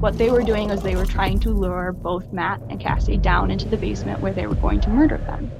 [0.00, 3.50] What they were doing was they were trying to lure both Matt and Cassie down
[3.50, 5.50] into the basement where they were going to murder them.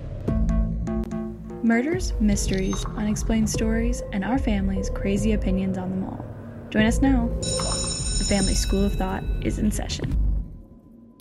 [1.62, 6.25] Murders, mysteries, unexplained stories, and our family's crazy opinions on them all.
[6.71, 7.29] Join us now.
[7.43, 10.12] The Family School of Thought is in session.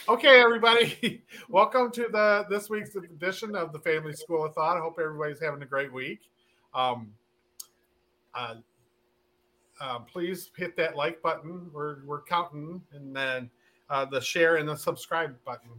[0.10, 4.78] Okay, everybody, welcome to the this week's edition of the Family School of Thought.
[4.78, 6.22] I hope everybody's having a great week.
[6.74, 7.14] Um,
[8.34, 8.56] uh,
[9.82, 11.70] uh, please hit that like button.
[11.74, 13.50] We're we're counting, and then
[13.90, 15.72] uh, the share and the subscribe button.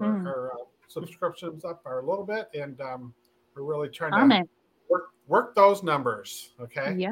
[0.00, 0.26] Mm.
[0.26, 0.56] Our, uh,
[0.88, 3.14] subscriptions up are a little bit, and um,
[3.54, 4.48] we're really trying On to it.
[4.88, 6.50] work work those numbers.
[6.60, 6.94] Okay.
[6.98, 7.10] Yeah.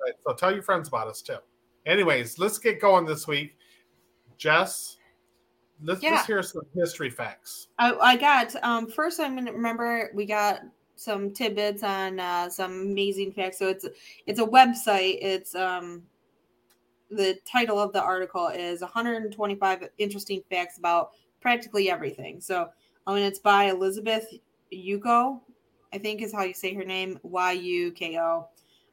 [0.00, 1.38] Right, so tell your friends about us too.
[1.84, 3.56] Anyways, let's get going this week.
[4.36, 4.96] Jess,
[5.82, 6.10] let's Yeah.
[6.10, 7.68] just hear some history facts.
[7.78, 10.60] I, I got um first I'm gonna remember we got
[10.98, 13.58] some tidbits on uh, some amazing facts.
[13.58, 13.86] So it's
[14.26, 15.18] it's a website.
[15.22, 16.02] It's um
[17.10, 22.40] the title of the article is 125 interesting facts about practically everything.
[22.40, 22.68] So
[23.06, 24.26] I mean it's by Elizabeth
[24.72, 25.40] Yuko,
[25.92, 28.48] I think is how you say her name, Y U K O.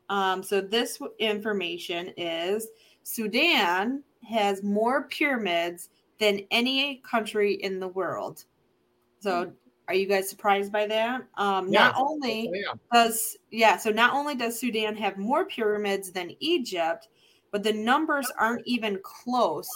[0.09, 2.67] Um, so this information is
[3.03, 8.45] Sudan has more pyramids than any country in the world.
[9.19, 9.51] So
[9.87, 11.21] are you guys surprised by that?
[11.35, 11.87] Um, Yeah.
[11.87, 12.73] not only Yeah.
[12.93, 17.07] does yeah, so not only does Sudan have more pyramids than Egypt,
[17.51, 19.69] but the numbers aren't even close.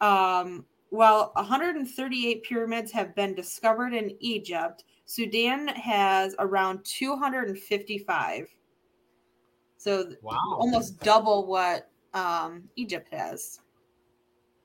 [0.00, 8.48] Um, while 138 pyramids have been discovered in Egypt, Sudan has around 255.
[9.76, 10.38] So Wow.
[10.58, 13.60] almost double what um, Egypt has.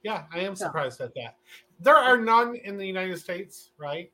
[0.04, 1.38] Yeah, I am So- surprised at that.
[1.80, 4.12] There are none in the United States, right?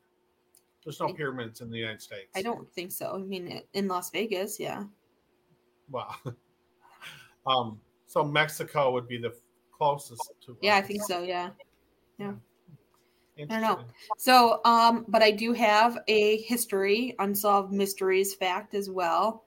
[0.84, 2.30] There's no I- pyramids in the United States.
[2.36, 3.14] I don't think so.
[3.14, 4.84] I mean, in Las Vegas, yeah.
[5.90, 6.14] Wow.
[7.46, 7.80] um.
[8.06, 9.34] So Mexico would be the
[9.76, 10.56] closest to.
[10.60, 11.22] Yeah, I think so.
[11.22, 11.50] Yeah.
[12.18, 12.34] Yeah.
[13.36, 13.84] I don't know.
[14.16, 19.42] So, um, but I do have a history, unsolved mysteries fact as well.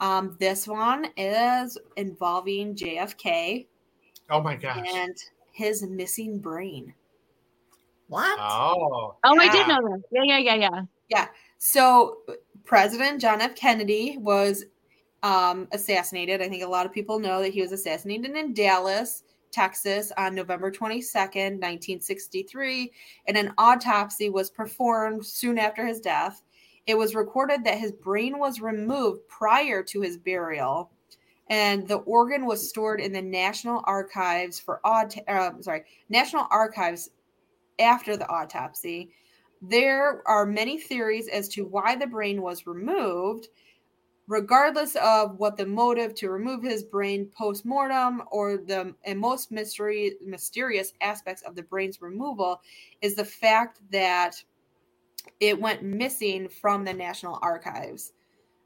[0.00, 3.66] Um, this one is involving JFK
[4.28, 4.86] Oh my gosh.
[4.94, 5.16] and
[5.52, 6.92] his missing brain.
[8.10, 8.40] What?
[8.40, 9.14] Oh.
[9.22, 10.02] Oh, I did know that.
[10.10, 10.82] Yeah, yeah, yeah, yeah.
[11.08, 11.28] Yeah.
[11.58, 12.18] So,
[12.64, 13.54] President John F.
[13.54, 14.64] Kennedy was
[15.22, 16.42] um, assassinated.
[16.42, 19.22] I think a lot of people know that he was assassinated in Dallas,
[19.52, 22.90] Texas on November 22nd, 1963,
[23.28, 26.42] and an autopsy was performed soon after his death.
[26.88, 30.90] It was recorded that his brain was removed prior to his burial,
[31.48, 37.10] and the organ was stored in the National Archives for aut- uh, sorry, National Archives
[37.80, 39.10] after the autopsy.
[39.62, 43.48] There are many theories as to why the brain was removed,
[44.26, 50.14] regardless of what the motive to remove his brain post-mortem or the and most mystery
[50.24, 52.60] mysterious aspects of the brain's removal
[53.02, 54.42] is the fact that
[55.40, 58.12] it went missing from the National Archives.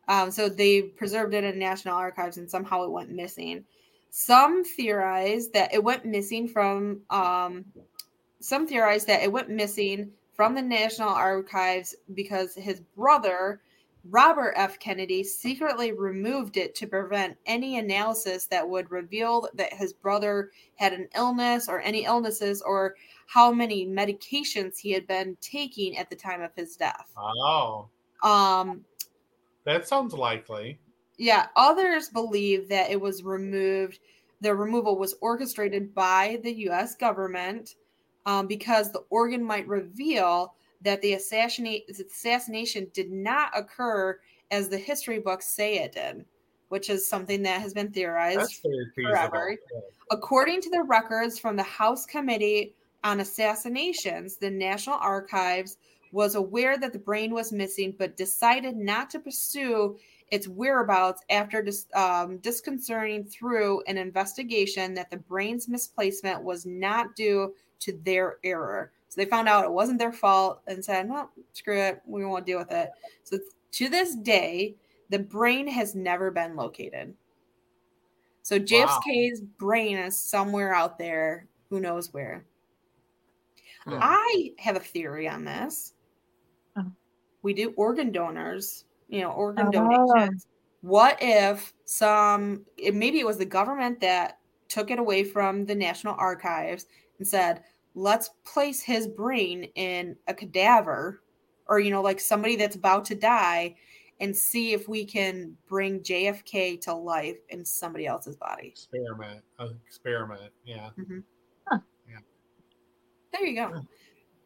[0.06, 3.64] Um, so they preserved it in National Archives and somehow it went missing.
[4.10, 7.64] Some theorize that it went missing from um,
[8.44, 13.62] some theorize that it went missing from the National Archives because his brother,
[14.10, 14.78] Robert F.
[14.78, 20.92] Kennedy, secretly removed it to prevent any analysis that would reveal that his brother had
[20.92, 22.96] an illness or any illnesses or
[23.26, 27.10] how many medications he had been taking at the time of his death.
[27.16, 27.88] Oh.
[28.22, 28.84] Um,
[29.64, 30.78] That sounds likely.
[31.16, 34.00] yeah, others believe that it was removed,
[34.42, 37.76] the removal was orchestrated by the US government
[38.26, 44.18] um, because the organ might reveal that the assassinate, assassination did not occur
[44.50, 46.24] as the history books say it did,
[46.68, 49.14] which is something that has been theorized That's very feasible.
[49.14, 49.50] forever.
[49.72, 49.80] Yeah.
[50.10, 55.78] According to the records from the House Committee on Assassinations, the National Archives
[56.12, 59.96] was aware that the brain was missing, but decided not to pursue
[60.30, 67.14] its whereabouts after dis- um, disconcerting through an investigation that the brain's misplacement was not
[67.16, 67.52] due
[67.84, 68.92] to their error.
[69.08, 72.46] So they found out it wasn't their fault and said, "Well, screw it, we won't
[72.46, 72.90] deal with it."
[73.22, 73.38] So
[73.72, 74.76] to this day,
[75.10, 77.14] the brain has never been located.
[78.42, 82.44] So JFK's brain is somewhere out there, who knows where.
[83.86, 83.98] Yeah.
[84.02, 85.94] I have a theory on this.
[86.76, 86.90] Oh.
[87.42, 89.70] We do organ donors, you know, organ Oh.
[89.70, 90.46] donations.
[90.80, 94.38] What if some, it, maybe it was the government that
[94.68, 96.86] took it away from the National Archives
[97.18, 97.62] and said,
[97.94, 101.22] let's place his brain in a cadaver
[101.66, 103.74] or, you know, like somebody that's about to die
[104.20, 108.68] and see if we can bring JFK to life in somebody else's body.
[108.68, 109.42] Experiment.
[109.86, 110.52] Experiment.
[110.68, 111.18] Mm-hmm.
[112.08, 112.18] Yeah.
[113.32, 113.82] There you go.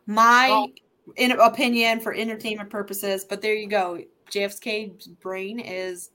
[0.06, 0.68] My Well-
[1.16, 4.02] in opinion for entertainment purposes, but there you go.
[4.30, 6.10] JFK's brain is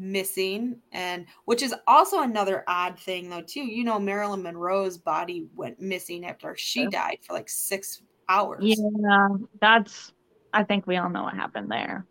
[0.00, 3.42] missing, and which is also another odd thing, though.
[3.42, 8.64] Too, you know, Marilyn Monroe's body went missing after she died for like six hours.
[8.64, 9.28] Yeah,
[9.60, 10.12] that's.
[10.52, 12.06] I think we all know what happened there.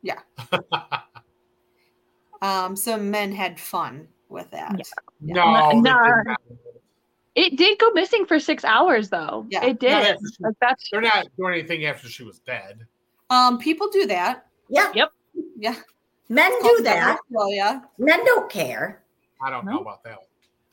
[0.00, 0.20] Yeah
[2.42, 4.76] um, some men had fun with that.
[5.20, 5.32] Yeah.
[5.34, 5.98] no, No.
[7.34, 9.46] It did go missing for six hours, though.
[9.50, 9.64] Yeah.
[9.64, 9.90] it did.
[9.90, 12.86] No, that's- Like, that's They're not doing anything after she was dead.
[13.30, 14.46] Um, people do that.
[14.68, 14.92] Yeah.
[14.94, 15.12] Yep.
[15.56, 15.76] Yeah,
[16.28, 17.18] Men do called that.
[17.32, 17.82] necrophilia.
[17.98, 19.02] Men don't care
[19.40, 20.18] I don't know about that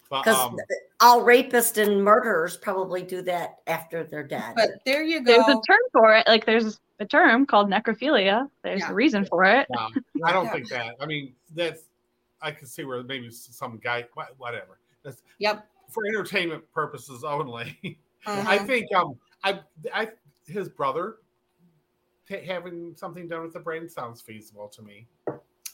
[0.09, 0.57] because um,
[1.01, 4.53] all rapists and murderers probably do that after they're dead.
[4.55, 5.33] But there you go.
[5.33, 6.27] there's a term for it.
[6.27, 8.49] Like there's a term called necrophilia.
[8.63, 8.91] There's Yeah.
[8.91, 9.67] a reason for it.
[9.71, 9.89] no,
[10.23, 10.51] I don't Yeah.
[10.53, 10.95] think that.
[10.99, 11.83] I mean, that's
[12.41, 14.05] I can see where maybe some guy,
[14.37, 14.77] whatever.
[15.03, 15.67] That's Yep.
[15.89, 17.77] for entertainment purposes only.
[18.27, 18.43] Uh-huh.
[18.49, 19.59] I think um, I,
[19.93, 20.09] I,
[20.47, 21.17] his brother
[22.29, 25.07] ta- having something done with the brain sounds feasible to me.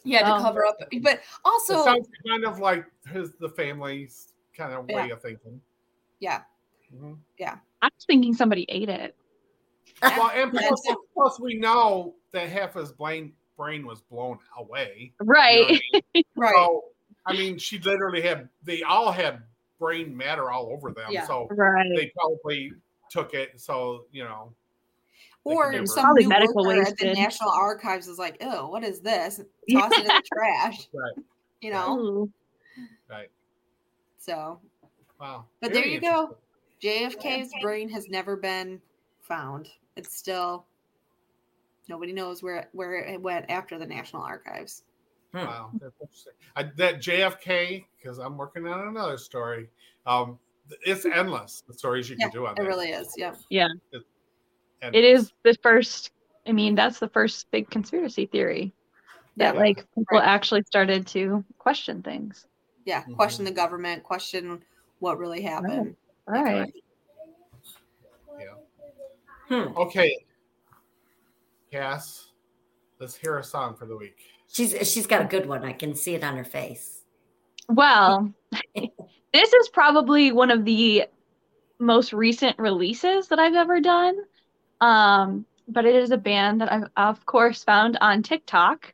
[0.04, 0.78] yeah, to Um, cover up.
[0.80, 5.62] But it also, sounds kind of like his the family's kind of way of thinking.
[6.20, 6.44] yeah,
[6.94, 7.18] Mhm.
[7.40, 9.16] I was thinking somebody ate it.
[10.02, 10.82] Well, and plus,
[11.14, 15.14] plus we know that half his brain brain was blown away.
[15.20, 15.82] You know Right.
[15.94, 16.24] I mean?
[16.36, 16.54] right.
[16.56, 16.86] So,
[17.28, 19.44] I mean, she literally had, they all had
[19.78, 21.12] brain matter all over them.
[21.12, 21.28] Yeah.
[21.28, 21.88] So Right.
[21.96, 22.72] they probably
[23.12, 23.62] took it.
[23.62, 24.61] So, you know, they
[25.44, 27.14] or some Probably new medical worker at the.
[27.14, 29.42] National Archives is like, "Oh, what is this?"
[29.72, 30.88] Toss it in the trash.
[30.94, 31.26] Right.
[31.62, 31.98] You know.
[32.00, 32.32] Ooh.
[33.10, 33.30] right.
[34.18, 34.60] So
[35.20, 35.46] Wow.
[35.60, 36.36] But Very there you go.
[36.82, 37.20] interesting.
[37.52, 38.82] JFK's brain has never been
[39.22, 39.70] found.
[39.96, 40.66] It's still
[41.88, 44.84] nobody knows where where it went after the National Archives.
[45.32, 45.46] Hmm.
[45.46, 45.72] Wow.
[45.80, 46.34] That's interesting.
[46.56, 49.70] I, that JFK, because I'm working on another story.
[50.08, 50.40] Um,
[50.86, 52.68] it's endless, the stories you Yeah, can do on It that.
[52.68, 53.14] really is.
[53.18, 53.38] Yep.
[53.50, 53.68] Yeah.
[54.82, 56.12] And It is the first.
[56.48, 58.74] I mean, that's the first big conspiracy theory
[59.38, 59.60] that Yeah.
[59.62, 60.28] like people Right.
[60.28, 62.48] actually started to question things.
[62.86, 63.04] Yeah.
[63.04, 63.16] Mhm.
[63.16, 64.64] Question the government, question
[65.00, 65.96] what really happened.
[66.28, 66.74] All right.
[68.40, 68.56] Yeah.
[69.50, 69.78] Hmm.
[69.78, 70.26] Okay.
[71.72, 72.32] Cass,
[73.00, 74.18] let's hear a song for the week.
[74.48, 75.64] She's she's got a good one.
[75.64, 77.04] I can see it on her face.
[77.70, 78.34] Well,
[78.76, 81.06] this is probably one of the
[81.80, 84.18] most recent releases that I've ever done.
[84.82, 88.94] Um, but it is a band that I've, of course, found on TikTok.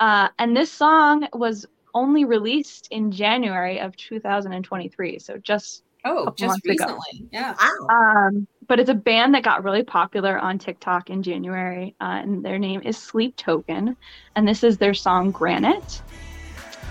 [0.00, 1.64] Uh, and this song was
[1.94, 5.18] only released in January of 2023.
[5.18, 6.72] So just, Oh, Couple just months ago.
[7.00, 7.28] recently.
[7.32, 7.54] Yeah.
[7.60, 7.88] Wow.
[8.28, 11.94] um, but it's a band that got really popular on TikTok in January.
[12.00, 13.96] Uh, and their name is Sleep Token.
[14.36, 16.02] And this is their song Granite.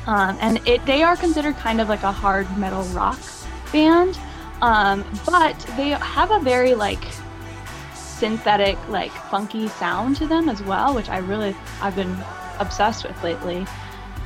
[0.07, 3.19] Um, and it they are considered kind of like a hard metal rock
[3.71, 4.17] band,
[4.61, 7.03] um, but they have a very like
[8.17, 12.17] synthetic, like funky sound to them as well, which I really I've been
[12.59, 13.65] obsessed with lately.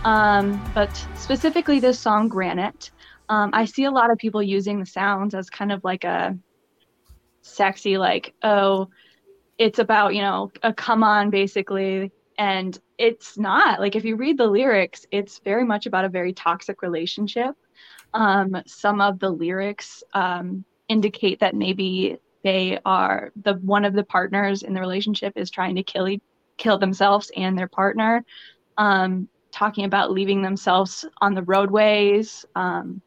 [0.06, 2.92] Um, but specifically this song Granite,
[3.30, 6.38] um, I see a lot of people using the sounds as kind of like a
[7.42, 8.90] sexy, like oh,
[9.58, 12.12] it's about you know a come on basically.
[12.38, 13.80] And it's not.
[13.80, 17.56] Like if you read the lyrics it's very much about a very toxic relationship.
[18.14, 24.04] Um, some of the lyrics um, indicate that maybe they are the one of the
[24.04, 26.08] partners in the relationship is trying to kill
[26.58, 28.24] kill themselves and their partner
[28.78, 33.02] um, talking about leaving themselves on the roadways um,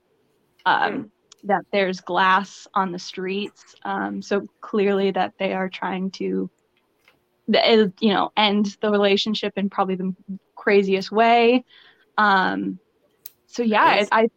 [0.66, 1.10] um,
[1.44, 6.50] that there's glass on the streets um, so clearly that they are trying to
[7.46, 10.14] you know end the relationship in probably the
[10.54, 11.64] craziest way.
[12.16, 12.78] Um
[13.46, 14.28] so yeah i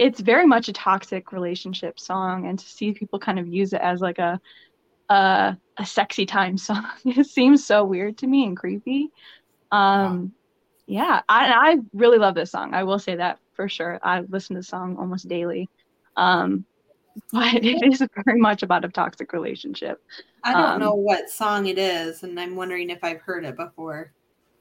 [0.00, 3.82] it's very much a toxic relationship song and to see people kind of use it
[3.82, 4.40] as like a
[5.10, 9.10] a, a sexy time song it seems so weird to me and creepy.
[9.72, 10.32] Um
[10.86, 14.00] yeah I, I really love this song i will say that for sure.
[14.02, 15.68] I listen to the song almost daily.
[16.16, 16.64] Um
[17.32, 20.00] but it is very much about a toxic relationship.
[20.44, 23.56] I don't Um, know what song it is, and I'm wondering if I've heard it
[23.56, 24.12] before.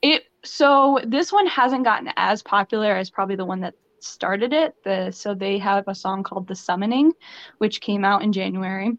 [0.02, 4.76] It so this one hasn't gotten as popular as probably the one that started it.
[4.84, 7.14] The so they have a song called "The Summoning,"
[7.58, 8.98] which came out in January,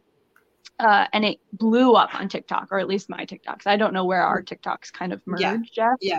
[0.79, 3.67] uh, and it blew up on TikTok, or at least my TikToks.
[3.67, 5.57] I don't know where our TikToks kind of merged, Yeah.
[5.73, 5.99] Jeff.
[6.01, 6.19] Yeah.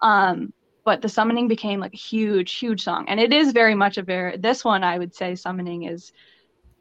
[0.00, 0.52] Um,
[0.84, 4.02] but the summoning became like a huge, huge song, and it is very much a
[4.02, 6.12] very this one I would say summoning is,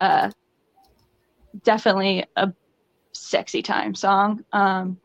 [0.02, 0.30] uh,
[1.64, 2.52] definitely a
[3.14, 4.44] sexy time song.
[4.52, 4.98] Um,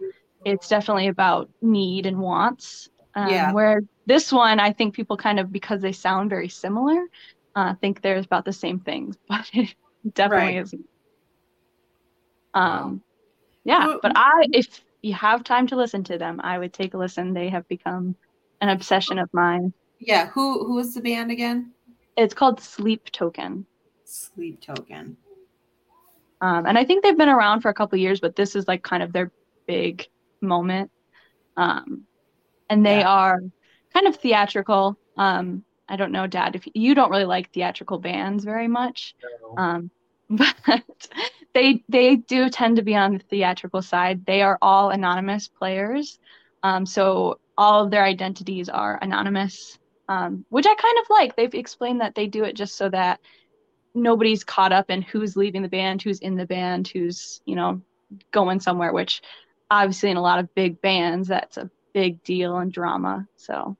[0.44, 2.88] it's definitely about need and wants.
[3.18, 3.52] Um, Yeah.
[3.52, 7.04] Where this one, I think people kind of because they sound very similar,
[7.56, 9.74] uh, think they're about the same things, but it
[10.14, 10.62] Definitely Right.
[10.62, 10.88] isn't.
[12.54, 13.02] Um,
[13.64, 16.94] yeah, Who- but I, if you have time to listen to them, I would take
[16.94, 17.34] a listen.
[17.34, 18.14] They have become
[18.60, 19.72] an obsession of mine.
[19.98, 20.26] Yeah.
[20.28, 21.72] Who who was the band again?
[22.16, 23.66] It's called Sleep Token.
[24.04, 25.16] Sleep Token.
[26.40, 28.82] Um, and I think they've been around for a couple years, but this is like
[28.82, 29.32] kind of their
[29.66, 30.06] big
[30.40, 30.90] moment.
[31.56, 32.06] Um,
[32.68, 33.08] and they Yeah.
[33.08, 33.40] are
[33.94, 34.98] kind of theatrical.
[35.16, 39.14] Um, I don't know, Dad, if you don't really like theatrical bands very much,
[39.56, 39.90] um,
[40.30, 40.54] but
[41.54, 44.26] they they do tend to be on the theatrical side.
[44.26, 46.18] They are all anonymous players,
[46.62, 51.34] um, so all of their identities are anonymous, um, which I kind of like.
[51.36, 53.20] They've explained that they do it just so that
[53.94, 57.80] nobody's caught up in who's leaving the band, who's in the band, who's you know
[58.30, 58.92] going somewhere.
[58.92, 59.22] Which
[59.70, 63.26] obviously in a lot of big bands, that's a big deal and drama.
[63.36, 63.76] So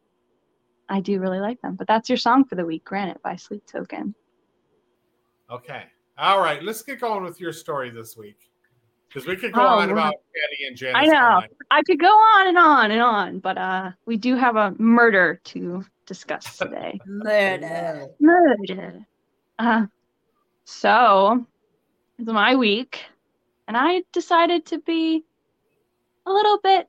[0.89, 1.77] I do really like them.
[1.77, 4.13] But that's your song for the week, Granite by Sleep Token.
[5.51, 5.85] Okay.
[6.19, 6.61] All right.
[6.63, 8.51] Let's get going with your story this week.
[9.09, 9.93] Because we could go Oh, on right.
[9.93, 10.97] about Patty and Janice.
[10.97, 11.39] I know.
[11.41, 11.51] night.
[11.71, 15.41] I could go on and on and on, but uh, we do have a murder
[15.45, 16.99] to discuss today.
[17.07, 18.07] Murder.
[18.21, 19.07] murder.
[19.61, 19.87] Uh,
[20.65, 21.47] so
[22.19, 23.01] it's my week,
[23.69, 25.25] and I decided to be
[26.27, 26.89] a little bit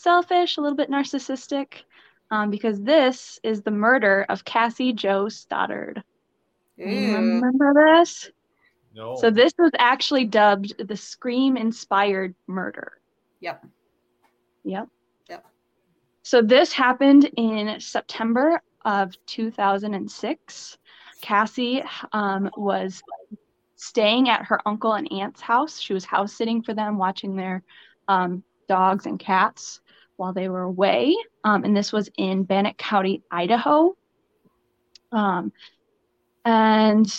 [0.00, 1.82] selfish, a little bit narcissistic,
[2.30, 6.02] um, because this is the murder of Cassie Jo Stoddard.
[6.76, 6.86] Ew.
[6.86, 8.30] Remember this?
[8.94, 9.16] No.
[9.16, 12.92] So this was actually dubbed the Scream-inspired murder.
[13.40, 13.66] Yep.
[14.64, 14.88] Yep.
[15.28, 15.46] Yep.
[16.22, 20.78] So this happened in September of 2006.
[21.20, 23.02] Cassie um, was
[23.76, 25.78] staying at her uncle and aunt's house.
[25.78, 27.62] She was house sitting for them, watching their
[28.08, 29.80] um, dogs and cats
[30.20, 31.16] while they were away.
[31.44, 33.96] Um, and this was in Bannock County, Idaho.
[35.10, 35.50] Um,
[36.44, 37.10] and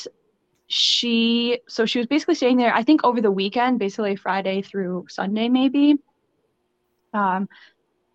[0.67, 5.07] she, so she was basically staying there, I think over the weekend, basically Friday through
[5.09, 5.95] Sunday, maybe.
[7.13, 7.49] Um,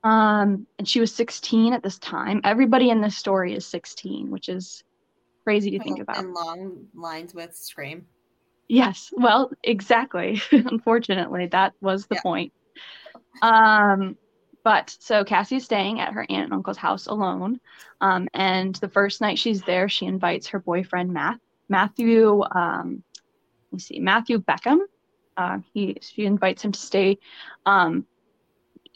[0.05, 2.41] um, and she was 16 at this time.
[2.45, 4.85] Everybody in this story is 16, which is
[5.43, 6.19] crazy to think about.
[6.19, 8.07] And long lines with Scream.
[8.69, 10.41] Yes, well, exactly.
[10.53, 12.23] Unfortunately, that was the Yeah.
[12.23, 12.53] point.
[13.43, 14.17] Um,
[14.67, 17.61] but so Cassie's staying at her aunt and uncle's house alone.
[18.01, 22.43] Um, and the first night she's there, she invites her boyfriend Matt, Matthew.
[22.43, 23.05] Um,
[23.71, 24.81] let me see, Matthew Beckham.
[25.37, 27.19] Uh, he she invites him to stay,
[27.65, 28.07] um,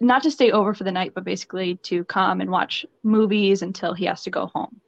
[0.01, 3.95] not to stay over for the night, but basically to come and watch movies until
[3.95, 4.81] he has to go home.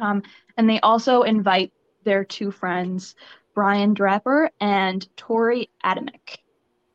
[0.00, 0.24] Um,
[0.56, 1.72] and they also invite
[2.02, 3.14] their two friends,
[3.54, 6.38] Brian Draper and Torey Adamcik.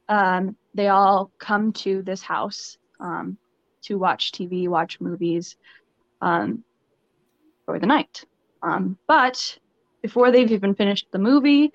[0.10, 3.38] Um, they all come to this house um,
[3.84, 5.56] to watch TV, watch movies
[6.22, 6.64] um,
[7.66, 8.26] for the night.
[8.62, 9.58] Um, but
[10.02, 11.72] before they've even finished the movie,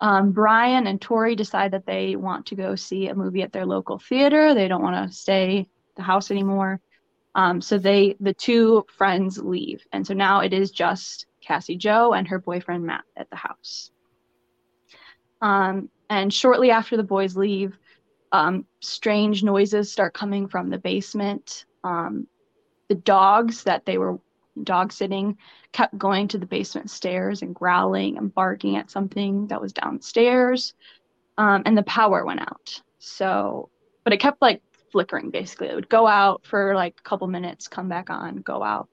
[0.00, 3.64] um, Brian and Torey decide that they want to go see a movie at their
[3.64, 4.54] local theater.
[4.54, 6.80] They don't want to stay the house anymore.
[7.34, 12.12] Um, so they, the two friends, leave, and so now it is just Cassie Jo
[12.12, 13.90] and her boyfriend Matt at the house.
[15.42, 17.78] Um, and shortly after the boys leave,
[18.32, 21.64] um, strange noises start coming from the basement.
[21.84, 22.26] Um,
[22.88, 24.18] the dogs that they were
[24.62, 25.36] dog sitting
[25.72, 30.74] kept going to the basement stairs and growling and barking at something that was downstairs.
[31.38, 32.80] Um, and the power went out.
[32.98, 33.68] So,
[34.04, 35.68] but it kept like flickering basically.
[35.68, 38.88] It would go out for like a couple minutes, come back on, go out,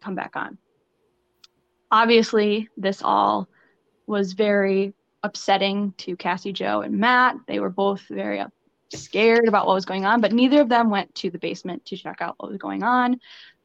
[0.00, 0.58] come back on.
[1.90, 3.48] Obviously, this all
[4.06, 4.92] was very
[5.26, 7.36] upsetting to Cassie Jo and Matt.
[7.46, 8.42] They were both very
[8.94, 11.96] scared about what was going on, but neither of them went to the basement to
[11.96, 13.20] check out what was going on.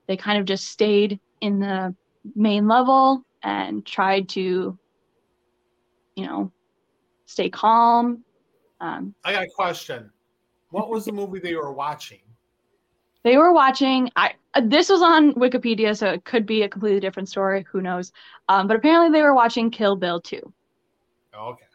[0.08, 1.96] They kind of just stayed in the
[2.36, 4.77] main level and tried to,
[6.15, 6.51] you know,
[7.25, 8.24] stay calm.
[8.80, 10.12] Um, I got a question.
[10.72, 12.22] What was the movie they were watching?
[13.24, 14.10] they were watching.
[14.15, 17.65] I this was on Wikipedia, so it could be a completely different story.
[17.72, 18.12] Who knows?
[18.50, 20.53] Um, but apparently, they were watching Kill Bill 2.
[21.34, 21.66] Oh, okay.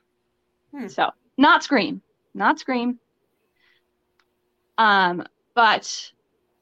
[0.75, 0.89] Hmm.
[0.89, 2.03] So not Scream,
[2.35, 2.99] not Scream.
[4.79, 6.11] Um, but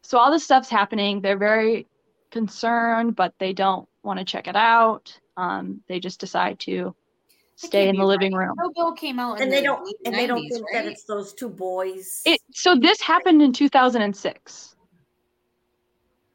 [0.03, 1.21] so all this stuff's happening.
[1.21, 1.87] They're very
[2.31, 5.19] concerned, but they don't want to check it out.
[5.37, 6.95] Um, they just decide to
[7.57, 8.47] stay in the living right.
[8.47, 8.57] room.
[8.59, 10.85] No Bill came out in And the they don't late and they don't think right?
[10.85, 12.23] that it's those two boys.
[12.25, 14.77] It so this happened in 2006.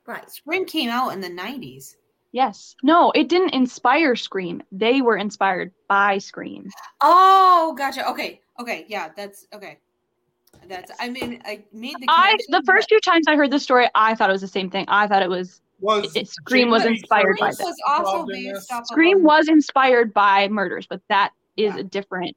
[0.06, 0.30] right.
[0.32, 1.96] Scream came out in the 90s.
[2.31, 2.75] Yes.
[2.83, 4.62] No, it didn't inspire Scream.
[4.71, 6.69] They were inspired by Scream.
[7.01, 8.07] Oh, gotcha.
[8.09, 8.41] Okay.
[8.59, 8.86] Okay.
[8.88, 9.79] Yeah, that's okay.
[10.67, 13.88] That's I mean I made the I the first few times I heard the story,
[13.95, 14.86] I thought it was the same thing.
[14.89, 17.65] I thought it was Was it- Scream was inspired Curtis by This this.
[17.65, 21.79] was also based off Scream was inspired by murders, but that is Yeah.
[21.79, 22.36] a different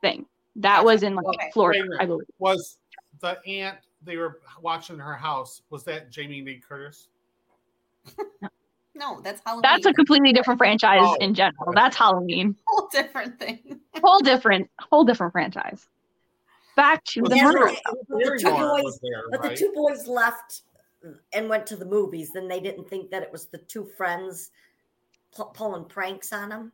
[0.00, 0.24] thing.
[0.56, 1.50] That was in like Okay.
[1.52, 2.02] Florida, Wait a minute.
[2.02, 2.26] I believe.
[2.38, 2.78] was
[3.20, 5.62] the aunt they were watching her house?
[5.70, 7.08] Was that Jamie Lee Curtis?
[8.94, 9.62] No, that's Halloween.
[9.62, 11.72] That's a completely different franchise Oh, in general.
[11.74, 12.56] That's Halloween.
[12.66, 13.80] whole different thing.
[14.02, 15.86] Whole different, whole different franchise.
[16.76, 17.58] Back to Was the Yeah, murder.
[17.64, 17.78] right.
[17.84, 17.96] house.
[18.08, 20.62] But the two boys- was there, But the two boys left
[21.32, 22.30] and went to the movies.
[22.32, 24.50] Then they didn't think that it was the two friends
[25.36, 26.72] pu- pulling pranks on them.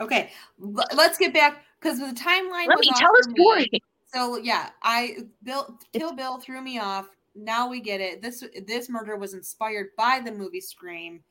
[0.00, 0.30] Okay,
[0.62, 2.66] l- let's get back because the timeline.
[2.68, 3.34] Let was me off tell the for me.
[3.66, 3.82] story.
[4.14, 7.08] So yeah, I Bill Kill Bill threw me off.
[7.38, 8.20] Now we get it.
[8.20, 11.22] This this murder was inspired by the movie Scream.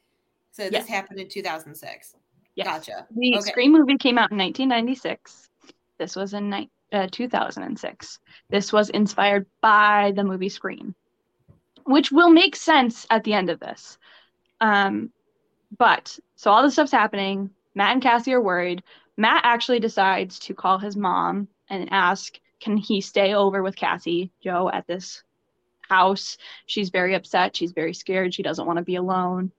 [0.52, 0.88] So this Yes.
[0.88, 2.16] happened in 2006.
[2.56, 2.66] Yes.
[2.68, 3.08] Gotcha.
[3.12, 3.42] The Okay.
[3.52, 5.50] Scream movie came out in 1996.
[5.98, 8.20] This was in ni- uh, 2006.
[8.50, 10.96] This was inspired by the movie Scream,
[11.84, 13.98] which will make sense at the end of this.
[14.62, 15.12] Um,
[15.78, 17.50] but so all this stuff's happening.
[17.76, 18.82] Matt and Cassie are worried.
[19.18, 24.32] Matt actually decides to call his mom and ask, can he stay over with Cassie
[24.42, 25.24] Jo at this
[25.89, 26.38] house?
[26.65, 27.56] She's very upset.
[27.56, 28.34] She's very scared.
[28.34, 29.51] She doesn't want to be alone.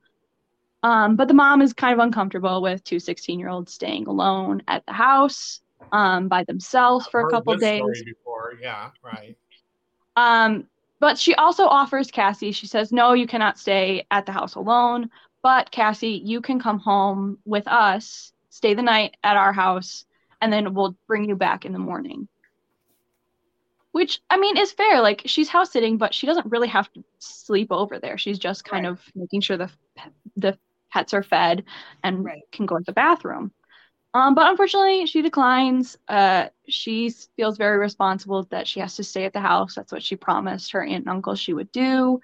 [0.82, 4.62] Um, but the mom is kind of uncomfortable with two 16 year olds staying alone
[4.68, 5.60] at the house
[5.92, 8.02] um, by themselves for a couple days.
[8.04, 9.36] Before, yeah, right.
[10.16, 10.68] Um,
[11.00, 15.10] but she also offers Cassie, she says, No, you cannot stay at the house alone.
[15.42, 20.04] But Cassie, you can come home with us, stay the night at our house,
[20.40, 22.28] and then we'll bring you back in the morning.
[23.98, 25.00] Which, I mean, is fair.
[25.00, 28.16] Like, she's house sitting, but she doesn't really have to sleep over there.
[28.16, 28.92] She's just kind Right.
[28.92, 29.70] of making sure the,
[30.36, 30.56] the
[30.92, 31.64] pets are fed
[32.04, 32.42] and Right.
[32.52, 33.50] can go to the bathroom.
[34.14, 35.98] Um, but unfortunately, she declines.
[36.08, 39.74] Uh, she feels very responsible that she has to stay at the house.
[39.74, 42.20] That's what she promised her aunt and uncle she would do.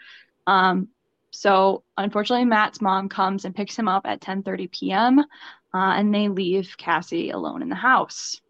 [0.46, 0.88] Um,
[1.32, 5.18] so unfortunately, Matt's mom comes and picks him up at 10:30 p.m.
[5.20, 5.24] Uh,
[5.74, 8.40] and they leave Cassie alone in the house.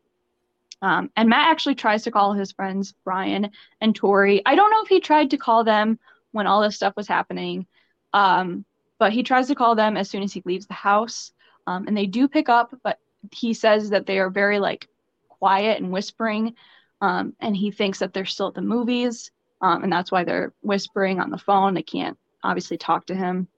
[0.85, 4.43] Um, and Matt actually tries to call his friends Brian and Torey.
[4.45, 5.99] I don't know if he tried to call them
[6.33, 7.67] when all this stuff was happening,
[8.13, 8.67] um,
[8.99, 11.33] but he tries to call them as soon as he leaves the house.
[11.67, 12.99] Um, and they do pick up, but
[13.33, 14.87] he says that they are very like
[15.31, 16.55] quiet and whispering.
[17.01, 19.31] Um, and he thinks that they're still at the movies.
[19.63, 21.73] Um, and that's why they're whispering on the phone.
[21.73, 23.49] They can't obviously talk to him.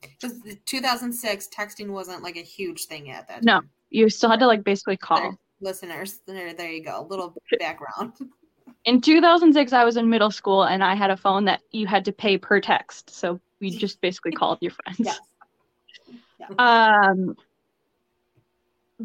[0.00, 3.28] Because 2006 texting wasn't like a huge thing yet.
[3.28, 3.60] That No.
[3.60, 3.70] time.
[3.90, 5.20] You still had to like basically call.
[5.20, 7.00] There- listeners, there, there you go.
[7.00, 8.12] A little background.
[8.84, 12.04] In 2006, I was in middle school and I had a phone that you had
[12.06, 13.10] to pay per text.
[13.10, 15.00] So we just basically called your friends.
[15.00, 15.20] Yes.
[16.58, 17.36] Um,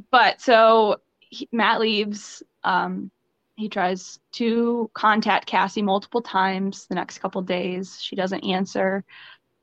[0.10, 2.41] but so he, Matt leaves.
[2.63, 3.12] Um,
[3.56, 8.02] he tries to contact Cassie multiple times the next couple days.
[8.02, 9.04] She doesn't answer.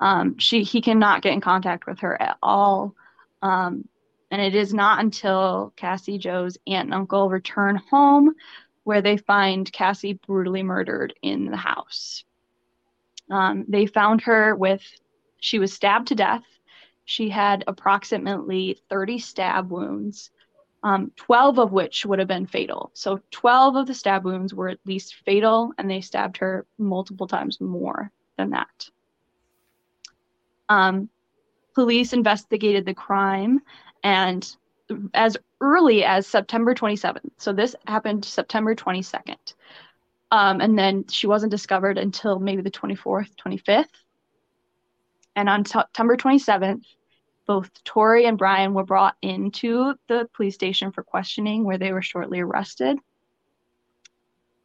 [0.01, 2.95] Um, she he cannot get in contact with her at all.
[3.43, 3.89] Um,
[4.33, 8.35] and it is not until Cassie Jo's aunt and uncle return home
[8.85, 12.25] where they find Cassie brutally murdered in the house.
[13.31, 14.83] Um, they found her with,
[15.39, 16.43] she was stabbed to death.
[17.05, 20.31] She had approximately 30 stab wounds,
[20.83, 22.91] um, 12 of which would have been fatal.
[22.95, 27.27] So 12 of the stab wounds were at least fatal, and they stabbed her multiple
[27.27, 28.89] times more than that.
[30.71, 31.11] Um,
[31.75, 33.61] police investigated the crime,
[34.03, 34.57] and
[35.15, 37.31] as early as September 27th.
[37.39, 39.55] So this happened September 22nd.
[40.31, 43.85] Um, and then she wasn't discovered until maybe the 24th, 25th.
[45.37, 46.85] And on September 27th,
[47.47, 52.03] both Torey and Brian were brought into the police station for questioning, where they were
[52.03, 52.99] shortly arrested.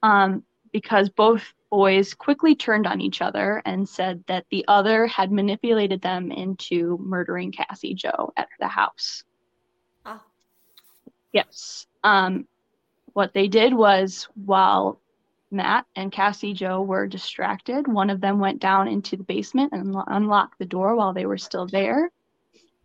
[0.03, 5.31] Um, because both boys quickly turned on each other and said that the other had
[5.31, 9.23] manipulated them into murdering Cassie Jo at the house.
[10.05, 10.21] Oh,
[11.33, 11.87] Yes.
[12.03, 12.47] Um,
[13.13, 14.99] what they did was while
[15.51, 19.93] Matt and Cassie Jo were distracted, one of them went down into the basement and
[19.93, 22.11] lo- unlocked the door while they were still there.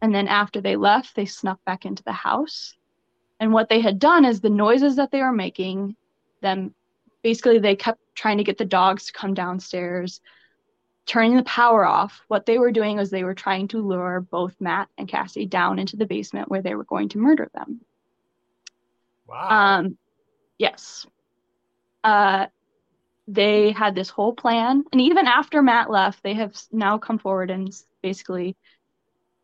[0.00, 2.74] And then after they left, they snuck back into the house.
[3.38, 5.96] And what they had done is the noises that they were making,
[6.40, 6.74] them
[7.22, 10.20] basically they kept trying to get the dogs to come downstairs,
[11.06, 12.20] turning the power off.
[12.28, 15.78] What they were doing was they were trying to lure both Matt and Cassie down
[15.78, 17.80] into the basement where they were going to murder them.
[19.26, 19.78] Wow.
[19.78, 19.98] Um,
[20.58, 21.06] yes.
[22.04, 22.46] Uh,
[23.28, 27.50] they had this whole plan, and even after Matt left, they have now come forward
[27.50, 28.56] and basically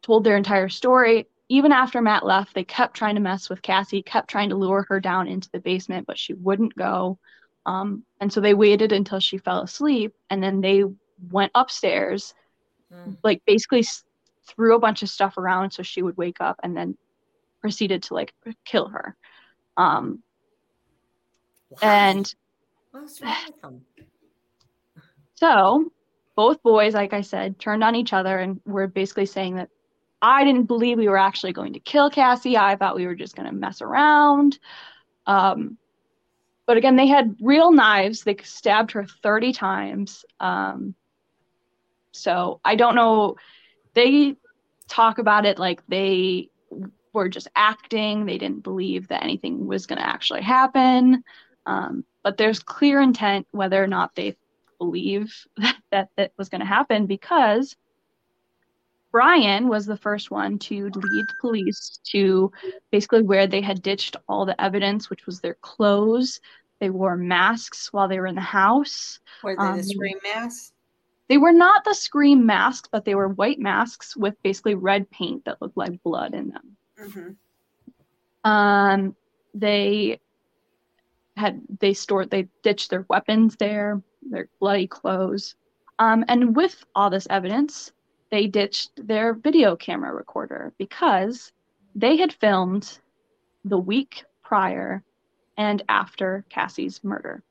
[0.03, 1.29] told their entire story.
[1.49, 4.85] Even after Matt left, they kept trying to mess with Cassie, kept trying to lure
[4.88, 7.19] her down into the basement, but she wouldn't go.
[7.68, 10.85] Um, and so they waited until she fell asleep, and then they
[11.31, 12.35] went upstairs,
[12.90, 13.18] Mm.
[13.22, 14.04] like basically s-
[14.46, 16.96] threw a bunch of stuff around so she would wake up and then
[17.61, 18.33] proceeded to like
[18.64, 19.14] kill her.
[19.76, 20.22] Um,
[21.68, 21.78] Why?
[21.83, 22.35] and
[22.92, 23.85] what's wrong with them?
[25.35, 25.92] so
[26.35, 29.68] both boys, like I said, turned on each other and were basically saying that
[30.22, 32.57] I didn't believe we were actually going to kill Cassie.
[32.57, 34.59] I thought we were just going to mess around.
[35.26, 35.76] Um,
[36.68, 38.24] but again, they had real knives.
[38.24, 40.26] They stabbed her 30 times.
[40.38, 40.94] Um,
[42.12, 43.37] so I don't know.
[43.94, 44.37] They
[44.87, 46.50] talk about it like they
[47.14, 48.26] were just acting.
[48.26, 51.24] They didn't believe that anything was going to actually happen.
[51.64, 54.37] Um, but there's clear intent whether or not they
[54.78, 57.74] believe that that, that was going to happen because
[59.11, 62.53] Brian was the first one to lead police to
[62.90, 66.40] basically where they had ditched all the evidence, which was their clothes.
[66.79, 69.18] They wore masks while they were in the house.
[69.42, 70.73] Were they Um, the scream mass?
[71.29, 75.44] They were not the scream masks, but they were white masks with basically red paint
[75.44, 76.77] that looked like blood in them.
[76.99, 77.31] hmm
[78.44, 79.16] Um,
[79.55, 80.21] they
[81.37, 85.55] had they stored they ditched their weapons there, their bloody clothes,
[85.99, 87.92] um, and with all this evidence,
[88.31, 91.53] they ditched their video camera recorder because
[91.95, 92.99] they had filmed
[93.64, 95.03] the week prior
[95.57, 97.43] and after Cassie's murder.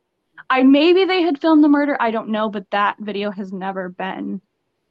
[0.49, 3.89] I maybe they had filmed the murder, I don't know, but that video has never
[3.89, 4.41] been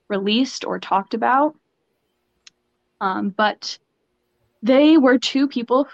[0.09, 1.57] released or talked about.
[3.01, 3.79] Um, but
[4.63, 5.89] they were two people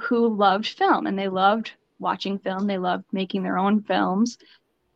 [0.00, 2.66] who loved film and they loved watching film.
[2.66, 4.38] They loved making their own films.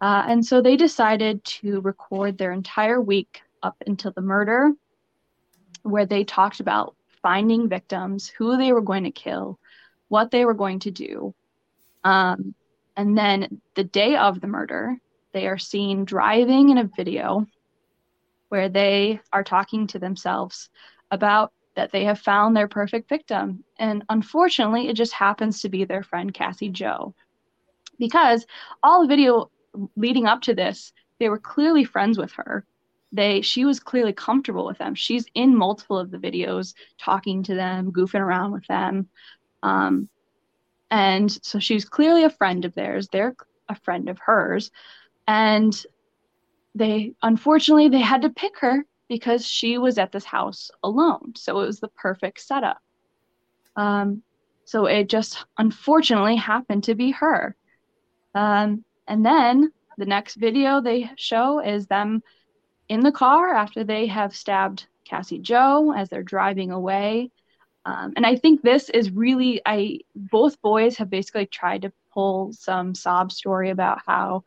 [0.00, 4.72] Uh, and so they decided to record their entire week up until the murder,
[5.82, 9.58] where they talked about finding victims, who they were going to kill,
[10.08, 11.34] what they were going to do.
[12.04, 12.54] Um,
[12.96, 14.96] and then the day of the murder,
[15.32, 17.46] they are seen driving in a video
[18.50, 20.68] where they are talking to themselves
[21.10, 23.64] about that they have found their perfect victim.
[23.78, 27.14] And unfortunately, it just happens to be their friend Cassie Jo.
[27.98, 28.46] Because
[28.82, 29.50] all the video
[29.96, 32.64] leading up to this, they were clearly friends with her.
[33.14, 34.96] They she was clearly comfortable with them.
[34.96, 39.08] She's in multiple of the videos talking to them, goofing around with them.
[39.62, 40.08] Um,
[40.90, 43.08] and so she's clearly a friend of theirs.
[43.08, 43.36] They're
[43.68, 44.72] a friend of hers.
[45.28, 45.72] And
[46.74, 51.34] they unfortunately they had to pick her because she was at this house alone.
[51.36, 52.78] So it was the perfect setup.
[53.76, 54.24] Um,
[54.64, 57.54] so it just unfortunately happened to be her.
[58.34, 62.24] Um, and then the next video they show is them
[62.88, 67.30] in the car after they have stabbed Cassie Jo as they're driving away.
[67.86, 72.52] Um, and I think this is really I both boys have basically tried to pull
[72.52, 74.44] some sob story about how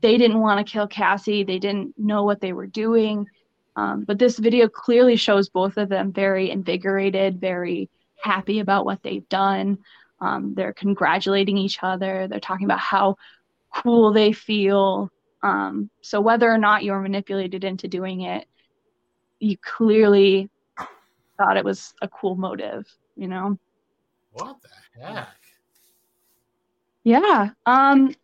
[0.00, 3.26] they didn't want to kill Cassie, they didn't know what they were doing.
[3.76, 7.88] Um, but this video clearly shows both of them very invigorated, very
[8.20, 9.78] happy about what they've done.
[10.20, 12.28] Um, they're congratulating each other.
[12.28, 13.16] They're talking about how
[13.74, 15.10] cool they feel.
[15.42, 18.46] Um, so whether or not you were manipulated into doing it,
[19.38, 20.50] you clearly
[21.38, 23.58] thought it was a cool motive, you know?
[24.32, 25.28] What the heck?
[27.04, 27.50] Yeah.
[27.64, 28.14] Um,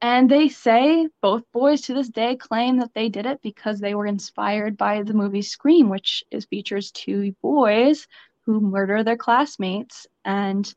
[0.00, 3.94] and they say both boys to this day claim that they did it because they
[3.94, 8.06] were inspired by the movie Scream, which is features two boys
[8.46, 10.72] who murder their classmates and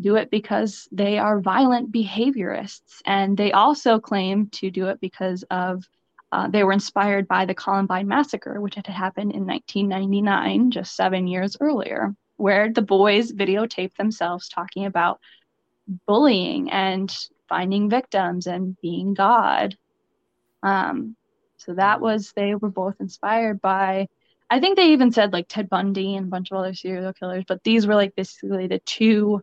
[0.00, 3.02] do it because they are violent behaviorists.
[3.04, 5.84] And they also claim to do it because of
[6.32, 11.26] uh, they were inspired by the Columbine massacre, which had happened in 1999, just seven
[11.26, 15.20] years earlier, where the boys videotaped themselves talking about
[16.06, 17.14] bullying and
[17.48, 19.76] finding victims and being God.
[20.62, 21.16] Um,
[21.58, 24.08] so that was they were both inspired by.
[24.48, 27.44] I think they even said like Ted Bundy and a bunch of other serial killers,
[27.46, 29.42] but these were like basically the two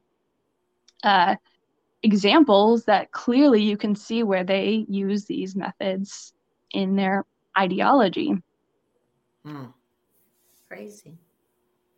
[1.04, 1.36] uh,
[2.04, 6.34] examples that clearly you can see where they use these methods
[6.72, 7.26] in their
[7.58, 8.36] ideology.
[9.46, 9.66] Hmm.
[10.68, 11.18] Crazy.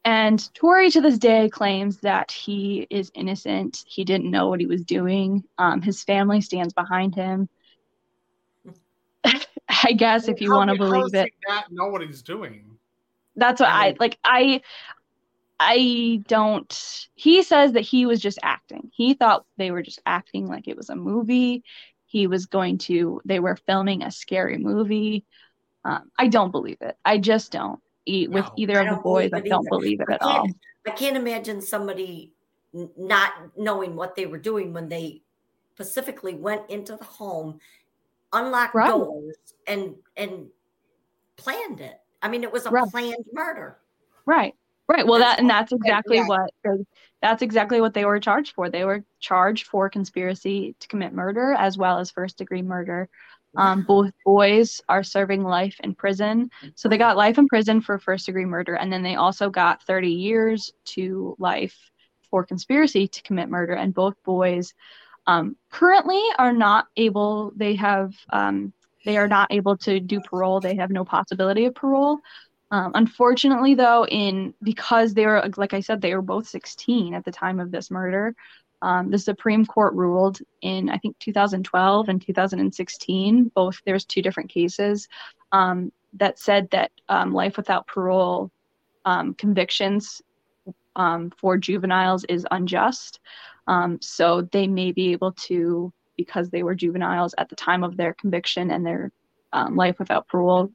[0.04, 3.84] And Torey to this day claims that he is innocent.
[3.86, 5.44] He didn't know what he was doing.
[5.60, 7.48] Um, his family stands behind him.
[9.24, 11.32] I guess if you want to believe it.
[11.48, 12.66] not know what he's doing.
[13.36, 14.18] That's what I I like.
[14.24, 14.62] I
[15.64, 17.08] I don't.
[17.14, 18.90] He says that he was just acting.
[18.94, 21.64] He thought they were just acting like it was a movie.
[22.08, 23.22] He was going to.
[23.26, 25.24] They were filming a scary movie.
[25.86, 26.96] Um, I don't believe it.
[27.06, 27.80] I just don't.
[28.08, 28.54] E- with No.
[28.58, 30.48] either of the boys, I don't believe it I at all.
[30.88, 32.34] I can't imagine somebody
[32.74, 35.22] n- not knowing what they were doing when they
[35.74, 37.60] specifically went into the home
[38.34, 38.90] unlocked Right.
[38.90, 40.50] doors and and
[41.38, 42.00] planned it.
[42.22, 42.90] I mean, it was a Right.
[42.90, 43.78] planned murder.
[44.26, 44.56] Right.
[44.92, 45.08] Right.
[45.08, 46.28] Well, That's that and that's exactly yeah.
[46.28, 46.52] what
[47.22, 48.70] that's exactly what they were charged for.
[48.70, 53.08] They were charged for conspiracy to commit murder as well as first degree murder.
[53.56, 56.50] Um, both boys are serving life in prison.
[56.76, 59.84] So they got life in prison for first degree murder, and then they also got
[59.84, 61.78] 30 years to life
[62.30, 63.74] for conspiracy to commit murder.
[63.74, 64.74] And both boys
[65.26, 67.54] um, currently are not able.
[67.56, 68.74] They have um,
[69.06, 70.60] they are not able to do parole.
[70.60, 72.20] They have no possibility of parole.
[72.72, 77.26] Um, unfortunately, though, in because they were like I said, they were both 16 at
[77.26, 78.34] the time of this murder.
[78.82, 83.52] Um, the Supreme Court ruled in I think 2012 and 2016.
[83.54, 85.08] Both there's two different cases
[85.52, 88.50] um, that said that um, life without parole
[89.04, 90.22] um, convictions
[90.96, 93.20] um, for juveniles is unjust.
[94.00, 98.14] So they may be able to, because they were juveniles at the time of their
[98.14, 99.12] conviction and their
[99.72, 100.72] life without parole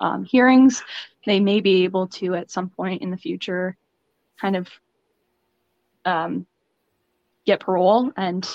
[0.00, 0.82] um, hearings,
[1.26, 3.76] they may be able to at some point in the future
[4.40, 4.68] kind of
[6.04, 6.46] um,
[7.46, 8.48] get parole and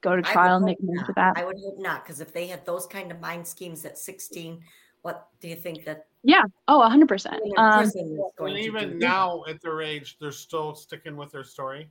[0.00, 1.06] go to trial and hope make amends not.
[1.08, 1.36] with that.
[1.36, 4.60] I would hope not, because if they had those kind of mind schemes at 16,
[5.02, 6.42] what do you think that Yeah.
[6.68, 7.38] Oh, 100%.
[7.58, 11.44] Um, prison is going And even now, at their age, they're still sticking with their
[11.44, 11.88] story.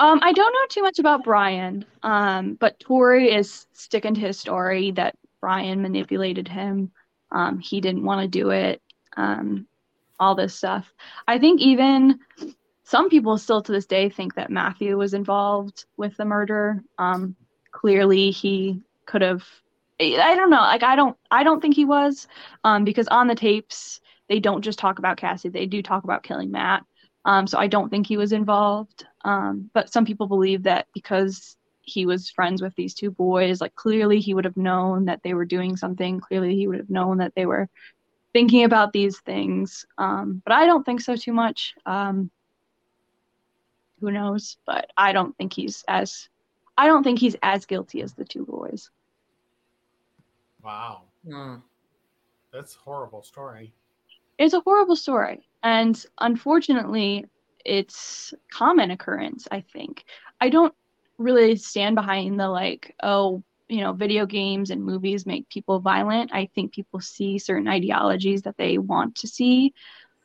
[0.00, 4.38] Um, I don't know too much about Brian, um, but Torey is sticking to his
[4.38, 6.92] story that Brian manipulated him.
[7.30, 8.80] Um, he didn't want to do it.
[9.16, 9.66] Um,
[10.20, 10.92] all this stuff.
[11.26, 12.18] I think even
[12.84, 16.82] some people still to this day think that Matthew was involved with the murder.
[16.98, 17.36] Um,
[17.70, 19.44] clearly, he could have.
[20.00, 20.56] I don't know.
[20.60, 21.16] Like I don't.
[21.30, 22.28] I don't think he was,
[22.64, 25.48] um, because on the tapes they don't just talk about Cassie.
[25.48, 26.84] They do talk about killing Matt.
[27.24, 29.06] Um, so I don't think he was involved.
[29.24, 31.56] Um, but some people believe that because
[31.88, 35.34] he was friends with these two boys, like clearly he would have known that they
[35.34, 36.20] were doing something.
[36.20, 37.68] Clearly he would have known that they were
[38.32, 39.86] thinking about these things.
[39.98, 41.74] Um, but I don't think so too much.
[41.86, 42.30] Um,
[44.00, 44.58] who knows?
[44.66, 46.28] But I don't think he's as
[46.76, 48.90] I don't think he's as guilty as the two boys.
[50.62, 51.56] Wow, Hmm.
[52.52, 53.72] that's a horrible story.
[54.38, 55.48] It's a horrible story.
[55.62, 57.26] And unfortunately,
[57.64, 60.04] it's common occurrence, I think.
[60.40, 60.74] I don't
[61.18, 66.32] really stand behind the like, oh, you know, video games and movies make people violent.
[66.34, 69.74] I think people see certain ideologies that they want to see.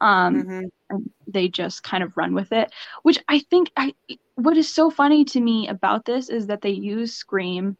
[0.01, 0.69] Um, Mhm.
[0.89, 2.71] and they just kind of run with it
[3.03, 3.93] which i think i
[4.35, 7.77] what is so funny to me about this is that they use scream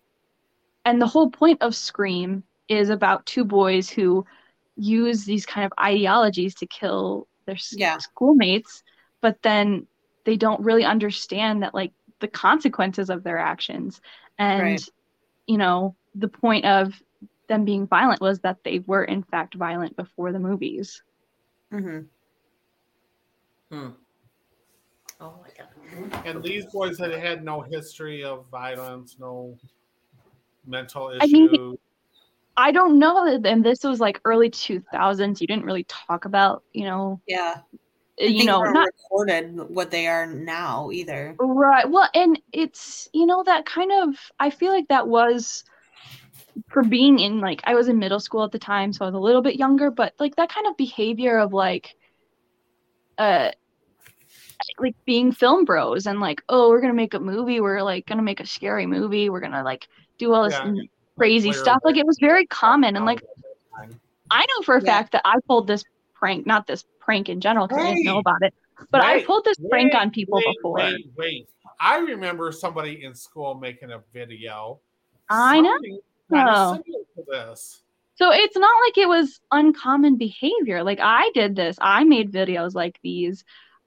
[0.86, 4.26] and the whole point of scream is about two boys who
[4.76, 8.00] use these kind of ideologies to kill their Yeah.
[8.00, 8.84] schoolmates
[9.22, 9.88] but then
[10.26, 11.92] they don't really understand that like
[12.24, 14.00] the consequences of their actions
[14.40, 14.90] and Right.
[15.46, 16.94] you know the point of
[17.50, 21.04] them being violent was that they were in fact violent before the movies
[21.74, 22.08] Mhm.
[23.70, 23.90] Hmm.
[25.20, 26.26] Oh my god.
[26.26, 29.58] And these boys had had no history of violence, no
[30.66, 31.78] mental I mean, issues.
[32.56, 35.42] I don't know and this was like early 2000s.
[35.42, 37.62] You didn't really talk about, you know, Yeah.
[38.18, 41.36] You Things know, weren't recorded what they are now either.
[41.40, 41.90] right.
[41.90, 45.64] Well, and it's, you know, that kind of, I feel like that was
[46.70, 49.16] for being in like, I was in middle school at the time, so I was
[49.16, 51.90] a little bit younger, but like that kind of behavior of like,
[53.18, 53.52] uh,
[54.80, 58.22] like being film bros and like, oh, we're gonna make a movie, we're like gonna
[58.22, 60.74] make a scary movie, we're gonna like do all this Yeah,
[61.18, 61.80] crazy Clear stuff.
[61.84, 63.22] Like it was very common, and like
[64.32, 64.88] I know for a Yeah.
[64.88, 65.84] fact that I pulled this
[66.16, 68.54] prank, not this prank in general, because I didn't know about it,
[68.92, 70.78] but I pulled this prank on people wait, before.
[70.78, 71.50] Wait, wait.
[71.80, 74.80] I remember somebody in school making a video.
[75.30, 75.78] I know.
[76.32, 76.80] Kind of
[77.28, 77.84] this.
[78.16, 80.84] So it's not like it was uncommon behavior.
[80.84, 81.78] Like I did this.
[81.82, 83.44] I made videos like these.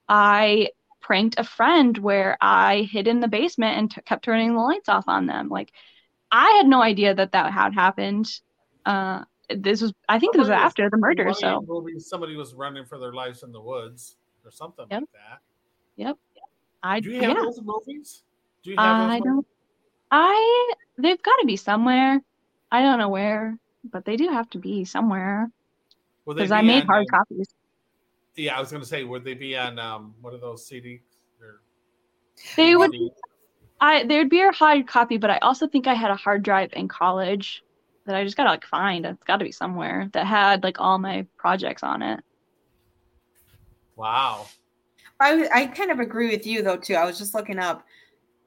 [0.09, 0.69] I
[1.01, 4.89] pranked a friend where I hid in the basement and t- kept turning the lights
[4.89, 5.49] off on them.
[5.49, 5.71] Like
[6.31, 8.29] I had no idea that that had happened.
[8.85, 11.33] Uh, this was, I think, it was Somebody was after the murder.
[11.33, 11.65] So
[11.99, 15.01] somebody was running for their lives in the woods or something Yep.
[15.01, 15.39] like that.
[15.95, 16.17] Yep.
[16.83, 18.23] I, Do you have yeah, those movies?
[18.63, 19.45] Do you have I don't.
[20.11, 22.21] I they've got to be somewhere.
[22.71, 25.49] I don't know where, but they do have to be somewhere
[26.25, 27.47] because I made on, hard um, copies.
[28.35, 31.01] Yeah, I was going to say, would they be on um, what are those CDs?
[31.41, 31.61] Or
[32.55, 32.91] They would
[33.79, 36.71] I there'd be a hard copy, but I also think I had a hard drive
[36.73, 37.63] in college
[38.07, 39.05] that I just gotta like find.
[39.05, 42.19] It's got to be somewhere that had like all my projects on it.
[43.95, 44.47] Wow.
[45.19, 46.95] I I kind of agree with you though too.
[46.95, 47.83] I was just looking up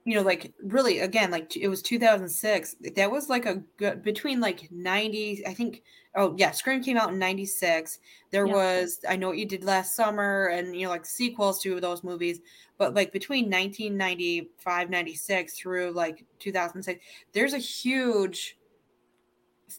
[0.05, 2.77] you know, like really, again, like it was 2006.
[2.97, 5.47] That was like a good between like 90.
[5.47, 5.83] I think.
[6.17, 8.01] Oh yeah, Scream came out in 96.
[8.31, 8.53] There Yeah.
[8.55, 12.03] was I know what you did last summer, and you know like sequels to those
[12.03, 12.41] movies.
[12.79, 18.57] But like between 1995, 96 through like 2006, there's a huge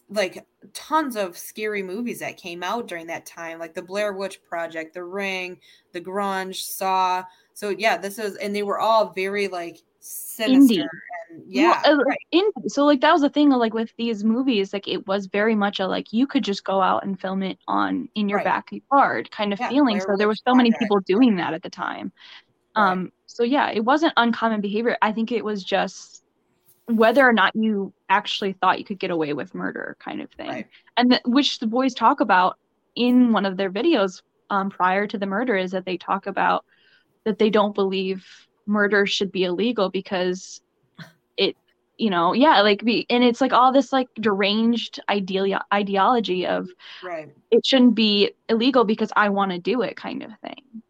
[0.08, 4.42] like tons of scary movies that came out during that time, like the Blair Witch
[4.48, 5.58] Project, The Ring,
[5.92, 7.24] The Grudge, Saw.
[7.54, 10.74] So yeah, this is, and they were all very like sinister.
[10.74, 10.80] Indie.
[11.30, 12.18] And, yeah, Well, uh, right.
[12.30, 15.54] in, so like that was the thing like with these movies like it was very
[15.54, 18.44] much a like you could just go out and film it on in your Right.
[18.44, 21.54] backyard kind of Yeah, feeling Blair so there were Witch so many people doing that
[21.54, 22.12] at the time
[22.76, 22.92] Right.
[22.92, 26.21] um so yeah it wasn't uncommon behavior i think it was just
[26.86, 30.48] whether or not you actually thought you could get away with murder kind of thing
[30.48, 30.66] Right.
[30.96, 32.58] and th- which the boys talk about
[32.94, 36.64] in one of their videos um, prior to the murder is that they talk about
[37.24, 38.26] that they don't believe
[38.66, 40.60] murder should be illegal because
[41.36, 41.56] it
[41.96, 46.68] you know yeah like be, and it's like all this like deranged ideal ideology of
[47.02, 47.30] right.
[47.50, 50.82] it shouldn't be illegal because i want to do it kind of thing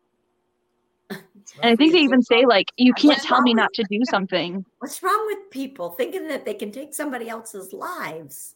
[1.60, 3.84] and i think they even say like you can't What's tell me wrong not to
[3.90, 8.54] do something What's wrong with people thinking that they can take somebody else's lives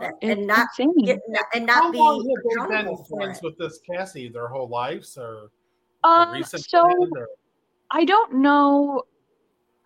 [0.00, 1.20] that- and not insane get,
[1.54, 3.44] and How not be long have they been friends it?
[3.44, 4.28] with this Cassie?
[4.28, 5.50] Their whole lives, or
[6.04, 7.28] um recent so or-
[7.90, 9.02] I don't know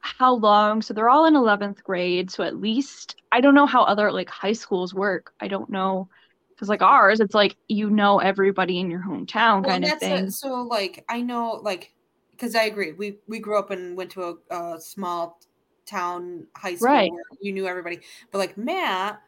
[0.01, 0.81] how long.
[0.83, 2.31] So they're all in 11th grade.
[2.31, 5.33] So at least I don't know how other like high schools work.
[5.41, 6.09] I don't know.
[6.51, 10.27] Because like ours, it's like you know everybody in your hometown Well, kind of thing.
[10.27, 10.33] it.
[10.33, 11.93] So like I know like
[12.41, 12.93] because I agree.
[12.93, 15.41] We we grew up and went to a, a small
[15.87, 17.11] town high school Right.
[17.11, 18.01] where you knew everybody.
[18.31, 19.23] But like Matt,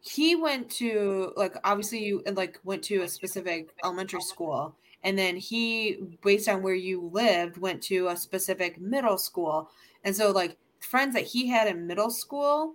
[0.00, 5.36] he went to like obviously you like went to a specific elementary school and then
[5.36, 9.70] he based on where you lived went to a specific middle school
[10.04, 12.74] and so like friends that he had in middle school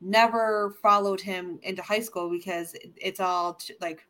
[0.00, 4.06] never followed him into high school because it's all like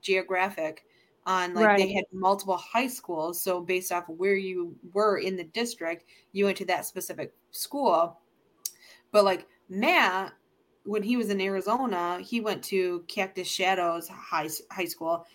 [0.00, 0.84] geographic
[1.26, 5.36] on like they had multiple high schools so based off of where you were in
[5.36, 8.18] the district you went to that specific school.
[9.12, 10.32] But like matt
[10.84, 15.26] when he was in arizona he went to cactus shadows high high school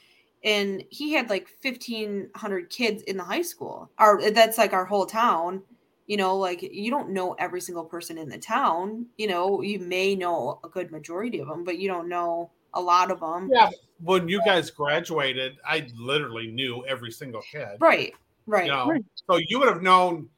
[0.44, 3.90] and he had like 1500 kids in the high school.
[3.98, 5.64] Our that's like our whole town
[6.08, 9.80] you know like you don't know every single person in the town you know you
[9.80, 13.50] may know a good majority of them but you don't know a lot of them
[13.52, 13.70] yeah.
[14.02, 17.78] When you guys graduated, I literally knew every single kid.
[17.80, 18.14] right
[18.46, 19.06] right You know, Right.
[19.30, 20.30] so you would have known,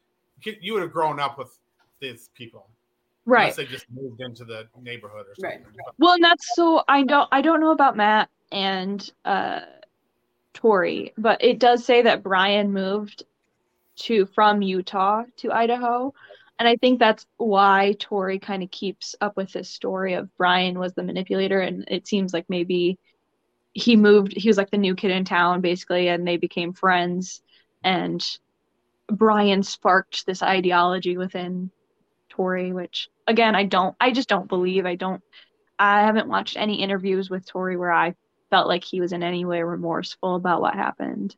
[0.42, 1.58] you would have grown up with
[2.00, 2.68] these people,
[3.26, 3.42] right.
[3.42, 5.62] Unless they just moved into the neighborhood or Right.
[5.64, 5.82] something.
[5.98, 9.60] Well, and that's so I don't I don't know about Matt and uh
[10.54, 13.24] Torey, but it does say that Brian moved
[13.96, 16.14] to from Utah to Idaho.
[16.58, 20.78] And I think that's why Torey kind of keeps up with this story of Brian
[20.78, 22.98] was the manipulator and it seems like maybe
[23.74, 27.42] he moved he was like the new kid in town basically and they became friends
[27.84, 28.24] and
[29.08, 31.70] Brian sparked this ideology within
[32.30, 34.84] Torey, which again I don't I just don't believe.
[34.84, 35.22] I don't
[35.78, 38.14] I haven't watched any interviews with Torey where I
[38.50, 41.36] felt like he was in any way remorseful about what happened.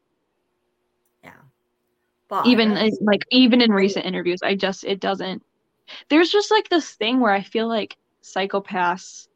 [2.30, 2.36] Yeah.
[2.42, 5.42] But Even in, like even in recent interviews, I just it doesn't
[6.08, 9.28] there's just like this thing where I feel like psychopaths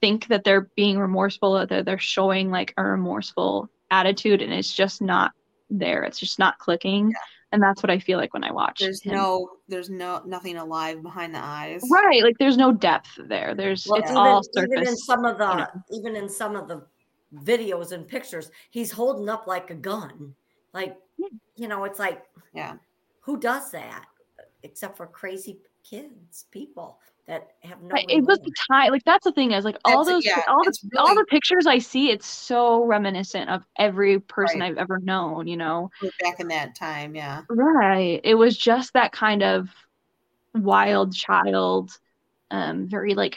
[0.00, 4.74] think that they're being remorseful or that they're showing like a remorseful attitude and it's
[4.74, 5.32] just not
[5.70, 6.02] there.
[6.02, 7.12] It's just not clicking.
[7.52, 9.14] And that's what I feel like when I watch there's him.
[9.14, 13.86] no there's no nothing alive behind the eyes right like there's no depth there there's
[13.88, 15.66] Well, it's even, all surface even in some of the you know.
[15.92, 16.84] even in some of the
[17.42, 20.34] videos and pictures, he's holding up like a gun.
[20.74, 20.98] Like
[21.56, 22.74] you know, it's like yeah
[23.20, 24.04] who does that
[24.62, 27.94] except for crazy kids, people that have no.
[27.94, 30.42] Right, it was the time like that's the thing is like all That's- those yeah,
[30.48, 34.70] all the it's all the pictures i see it's so reminiscent of every person Right.
[34.72, 35.90] i've ever known you know
[36.22, 39.68] back in that time yeah right it was just that kind of
[40.54, 41.90] wild child
[42.50, 43.36] um very like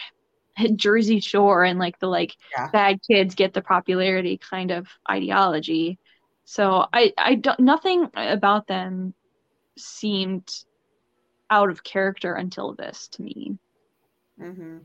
[0.76, 2.70] jersey shore and like the like Yeah.
[2.72, 5.97] bad kids get the popularity kind of ideology
[6.50, 9.14] so i i don't nothing about them
[9.78, 10.64] seemed
[11.50, 13.58] out of character until this to me
[14.39, 14.78] hmm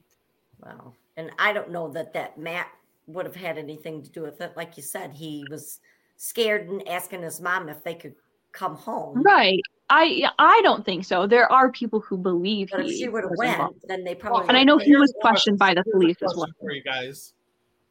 [0.64, 0.94] Wow.
[1.16, 2.68] And I don't know that that Matt
[3.06, 4.56] would have had anything to do with it.
[4.56, 5.80] Like you said, he was
[6.16, 8.14] scared and asking his mom if they could
[8.52, 9.22] come home.
[9.22, 9.60] Right.
[9.90, 11.26] I I don't think so.
[11.26, 13.84] There are people who believe But if he she would have was went, involved.
[13.88, 14.48] then they probably.
[14.48, 16.48] And I know he was questioned by the police as well.
[16.60, 17.34] For you guys,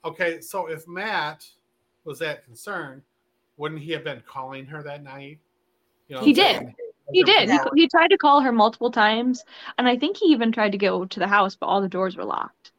[0.06, 1.46] okay, so if Matt
[2.06, 3.04] was that concerned,
[3.58, 5.40] wouldn't he have been calling her that night?
[6.08, 6.76] You know, He saying, did.
[7.14, 7.50] He did.
[7.50, 7.66] He, Yeah.
[7.76, 9.44] he tried to call her multiple times,
[9.78, 12.16] and I think he even tried to go to the house, but all the doors
[12.16, 12.72] were locked.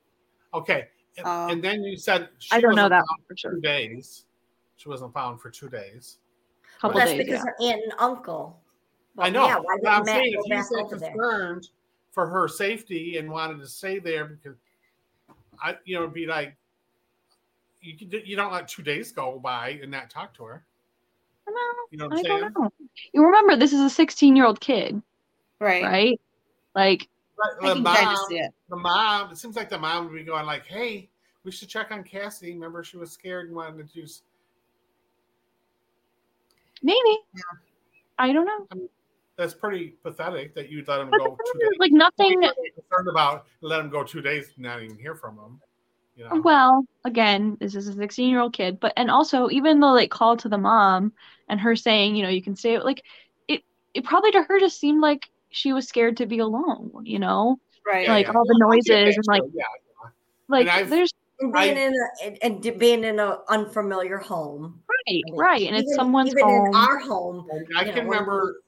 [0.54, 0.88] Okay.
[1.18, 1.48] And, Oh.
[1.48, 3.50] and then you said she I don't know wasn't that found for for sure.
[3.54, 4.24] two days.
[4.76, 6.18] She wasn't found for two days.
[6.80, 7.68] Couple That's days, because yeah.
[7.68, 8.60] her aunt and uncle.
[9.18, 9.46] I know.
[9.46, 11.10] Yeah, why I'm didn't Matt saying go if he's that over there?
[11.10, 11.68] concerned
[12.10, 14.56] for her safety and wanted to stay there because
[15.62, 16.56] I, you know, it'd be like
[17.82, 20.64] you can, you don't let two days go by and not talk to her.
[21.48, 21.54] No,
[21.90, 22.40] You know what I'm I saying?
[22.54, 22.70] don't know.
[23.12, 25.02] You remember this is a 16 year old kid,
[25.60, 25.82] Right.
[25.82, 26.20] right?
[26.74, 28.54] Like, But the can kind of mom, see it.
[28.68, 31.10] the mom, it seems like the mom would be going like, "Hey,
[31.44, 32.52] we should check on Cassie.
[32.54, 34.22] Remember, she was scared and wanted to do." s-
[36.82, 37.18] maybe.
[38.18, 38.88] I don't know.
[39.36, 41.70] That's pretty pathetic that you'd let him But go two days.
[41.80, 42.40] like nothing.
[42.40, 45.60] What are concerned about let him go two days and not even hear from him.
[46.16, 49.80] You know, Well, again, this is a 16 year old kid, but and also even
[49.80, 51.12] though like call to the mom
[51.48, 53.02] and her saying, you know, you can stay like
[53.48, 53.62] it
[53.94, 57.58] it probably to her just seemed like she was scared to be alone, you know?
[57.84, 58.08] Right.
[58.08, 59.64] like, all the noises that, and, like, yeah.
[60.48, 64.80] Like I've- there's And I- being in a and, and being in an unfamiliar home.
[64.88, 66.66] right, I mean, right, and it's even- someone's even home.
[66.68, 67.46] in our home.
[67.76, 68.60] I you can know, remember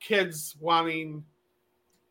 [0.00, 1.24] kids wanting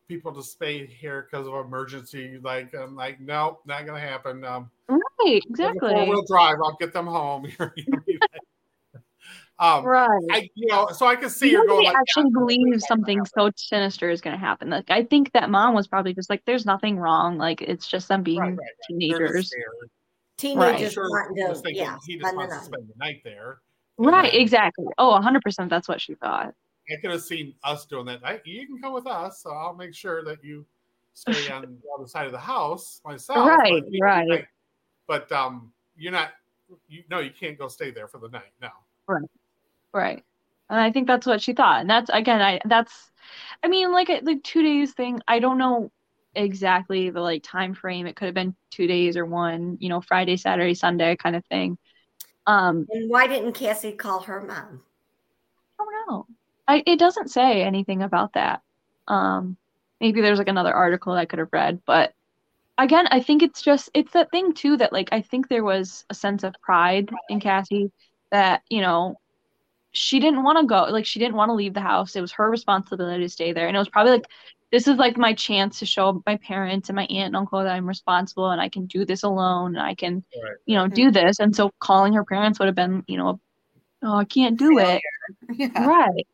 [0.08, 2.38] people to stay here because of emergency.
[2.42, 4.42] Like, I'm like, no, not gonna happen.
[4.44, 5.90] Um, right, exactly.
[5.92, 6.56] Four wheel drive.
[6.64, 7.46] I'll get them home.
[9.60, 10.22] Um, Right.
[10.30, 13.24] I, you know, so I can see her Nobody going like, actually yeah, believes something
[13.24, 14.70] so sinister is going to happen.
[14.70, 17.38] Like I think that mom was probably just like, "There's nothing wrong.
[17.38, 19.00] Like it's just them being Right, right, right.
[19.00, 19.52] Teenagers."
[20.36, 23.58] Teenagers I'm sure wanting to, thinking yeah, he just wants to spend the night there.
[23.96, 24.86] Right, then- exactly.
[24.96, 26.54] Oh, 100% that's what she thought.
[26.90, 28.20] I could have seen us doing that.
[28.24, 30.64] I, you can come with us, so I'll make sure that you
[31.14, 33.46] stay on the other side of the house myself.
[33.48, 34.28] Right, but, you- right.
[34.28, 34.48] like,
[35.06, 36.30] but um, you're not.
[36.88, 38.52] You no, you can't go stay there for the night.
[38.60, 38.68] No.
[39.06, 39.30] Right.
[39.92, 40.24] Right.
[40.68, 41.80] And I think that's what she thought.
[41.80, 43.10] And that's again, I that's
[43.62, 45.90] I mean, like a like two days thing, I don't know
[46.34, 48.06] exactly the like time frame.
[48.06, 51.44] It could have been two days or one, you know, Friday, Saturday, Sunday kind of
[51.46, 51.78] thing.
[52.46, 54.82] Um, And why didn't Cassie call her mom?
[55.80, 56.26] I don't know.
[56.68, 58.62] I it doesn't say anything about that.
[59.08, 59.58] Um,
[60.00, 62.14] maybe there's like another article I could have read, but
[62.78, 66.06] again, I think it's just it's that thing too that like I think there was
[66.10, 67.92] a sense of pride in Cassie
[68.32, 69.20] that, you know,
[69.92, 72.16] she didn't want to go, like she didn't want to leave the house.
[72.16, 73.68] It was her responsibility to stay there.
[73.68, 74.26] And it was probably like
[74.72, 77.72] this is like my chance to show my parents and my aunt and uncle that
[77.72, 80.56] I'm responsible and I can do this alone and I can, Right.
[80.66, 81.40] you know, do this.
[81.40, 83.40] And so calling her parents would have been, you know,
[84.02, 85.02] oh, I can't do it.
[85.50, 85.68] Yeah.
[85.86, 86.26] Right.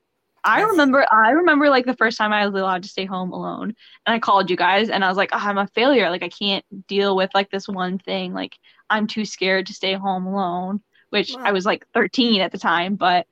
[0.45, 0.71] I Yes.
[0.71, 3.75] remember I remember like the first time I was allowed to stay home alone
[4.07, 6.11] and I called you guys and I was like, oh, I'm a failure.
[6.11, 8.35] Like I can't deal with like this one thing.
[8.35, 8.57] Like
[8.91, 12.97] I'm too scared to stay home alone, which I was like 13 at the time,
[12.97, 13.27] but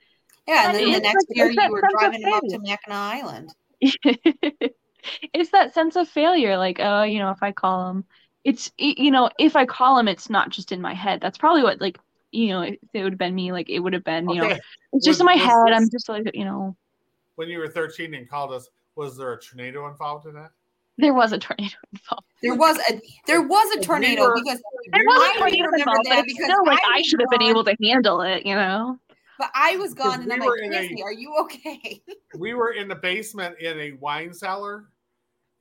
[0.48, 2.58] Yeah, and then the next like- year you were driving him up to.
[2.58, 3.50] Mackinac Island.
[5.32, 6.56] it's that sense of failure.
[6.56, 8.04] Like, oh, you know, if I call him,
[8.44, 11.20] it's you know, if I call him, it's not just in my head.
[11.20, 11.98] That's probably what like
[12.30, 14.56] you know, if it would have been me, like it would have been, you know,
[14.92, 15.52] it's just Was- in my head.
[15.66, 16.76] this- I'm just like, you know,
[17.36, 20.50] When you were 13 and called us, was there a tornado involved in that?
[20.98, 22.26] there was a tornado involved.
[22.42, 24.60] There was a there was a We tornado were- because
[24.92, 27.02] There was were- a I tornado involved, that but it's because still like I I
[27.02, 28.98] should have been able to handle it, you know.
[29.38, 32.02] but I was gone and we I'm were like, in a- Cassie, are you okay?
[32.38, 34.84] We were in the basement in a wine cellar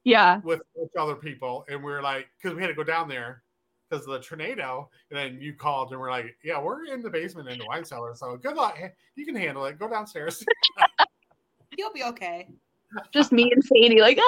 [0.04, 0.42] Yeah.
[0.44, 3.44] with, with other people, and we were like, because we had to go down there
[3.90, 4.90] because of the tornado.
[5.10, 7.86] And then you called, and we're like, yeah, we're in the basement in the wine
[7.86, 8.78] cellar, so good luck.
[9.16, 9.80] You can handle it.
[9.80, 10.44] Go downstairs.
[11.78, 12.50] You'll be okay.
[13.12, 14.20] Just me and Sadie, like,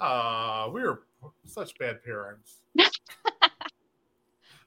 [0.00, 0.66] ah.
[0.66, 1.02] Uh, we were
[1.46, 2.58] such bad parents.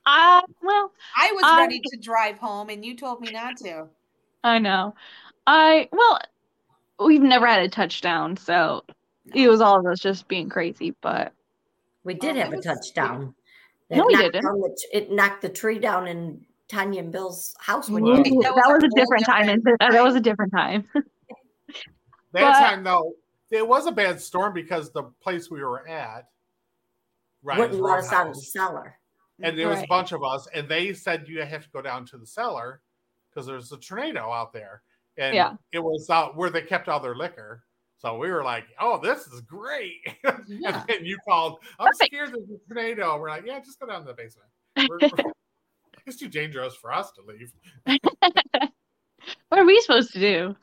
[0.06, 3.88] Ah, well, I was I- ready to drive home and you told me not to.
[4.44, 4.96] I know.
[5.46, 6.20] I well,
[7.06, 8.84] we've never had a touchdown, so
[9.34, 10.96] it was all of us just being crazy.
[11.02, 11.34] But
[12.04, 13.34] We did Oh, have that a was touchdown.
[13.90, 14.44] No, we didn't.
[14.44, 18.54] the it knocked the tree down in Tanya and Bill's house when Ooh, you that
[18.56, 19.46] that was was, a a different time.
[19.48, 20.86] different That was a different time.
[22.34, 23.14] That But- time though,
[23.52, 26.28] it was a bad storm because the place we were at,
[27.42, 28.96] Ryan's wouldn't let us out of the cellar.
[29.42, 32.06] and there was a bunch of us, and they said you have to go down
[32.08, 32.82] to the cellar
[33.30, 34.82] because there's a tornado out there,
[35.18, 35.54] and Yeah.
[35.72, 37.64] it was out where they kept all their liquor.
[37.98, 40.02] So we were like, "Oh, this is great!"
[40.48, 40.82] Yeah.
[40.82, 42.12] and then you called, "I'm Perfect.
[42.14, 44.50] scared there's a tornado." We're like, "Yeah, just go down to the basement.
[44.90, 45.32] We're, we're-
[46.08, 47.52] it's too dangerous for us to leave."
[49.50, 50.56] what are we supposed to do?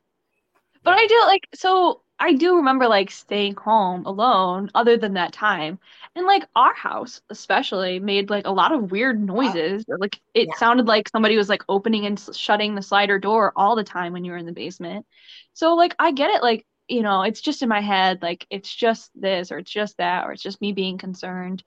[0.82, 5.32] But I do like so I do remember like staying home alone other than that
[5.32, 5.78] time.
[6.14, 9.84] And like our house especially made like a lot of weird noises.
[9.88, 13.84] Like it sounded like somebody was like opening and shutting the slider door all the
[13.84, 15.07] time when you were in the basement.
[15.55, 18.72] So like I get it like, you know, it's just in my head like it's
[18.72, 21.64] just this or it's just that or it's just me being concerned.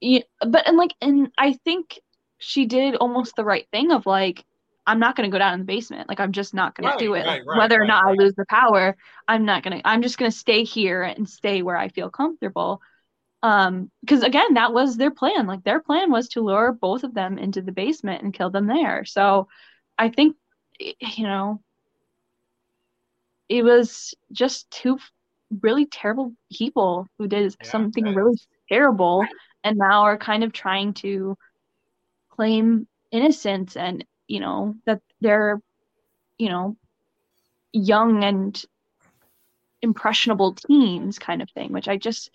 [0.00, 2.00] Yeah, but and like and I think
[2.44, 4.44] she did almost the right thing of like
[4.86, 6.08] I'm not going to go down in the basement.
[6.08, 7.26] Like I'm just not going Right, to do it.
[7.26, 8.04] right, Like, right, whether or not.
[8.06, 8.96] I lose the power,
[9.28, 12.10] I'm not going to I'm just going to stay here and stay where I feel
[12.10, 12.82] comfortable.
[13.42, 15.46] Um because again, that was their plan.
[15.46, 18.66] Like their plan was to lure both of them into the basement and kill them
[18.66, 19.04] there.
[19.06, 19.48] So
[19.98, 20.36] I think
[20.80, 21.62] you know
[23.48, 24.98] it was just two
[25.62, 28.38] really terrible people who did Yeah, something really
[28.68, 29.30] terrible
[29.62, 31.36] and now are kind of trying to
[32.34, 35.60] claim innocence and you know that they're
[36.38, 36.76] you know
[37.72, 38.64] young and
[39.82, 42.30] impressionable teens kind of thing which i just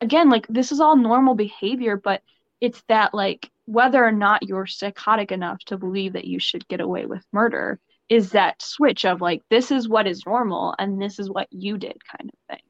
[0.00, 2.22] again like this is all normal behavior but
[2.60, 6.80] it's that like whether or not you're psychotic enough to believe that you should get
[6.80, 11.18] away with murder is that switch of like this is what is normal and this
[11.18, 12.62] is what you did kind of thing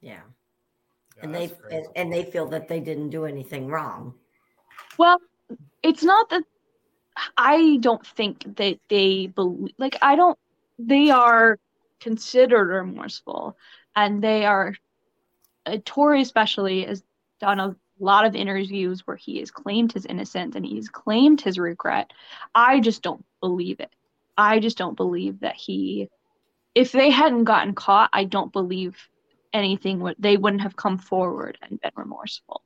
[0.00, 0.20] Yeah.
[1.16, 4.14] Yeah, And they and, and they feel that they didn't do anything wrong.
[4.98, 5.20] Well,
[5.82, 6.44] it's not that
[7.36, 10.38] I don't think that they believe, like, I don't,
[10.78, 11.58] they are
[12.00, 13.56] considered remorseful
[13.94, 14.74] and they are,
[15.66, 17.02] uh, Torey especially has
[17.40, 21.58] done a lot of interviews where he has claimed his innocence and he's claimed his
[21.58, 22.12] regret.
[22.54, 23.92] I just don't believe it.
[24.36, 26.08] I just don't believe that he,
[26.74, 28.96] if they hadn't gotten caught, I don't believe
[29.52, 32.62] anything would, they wouldn't have come forward and been remorseful.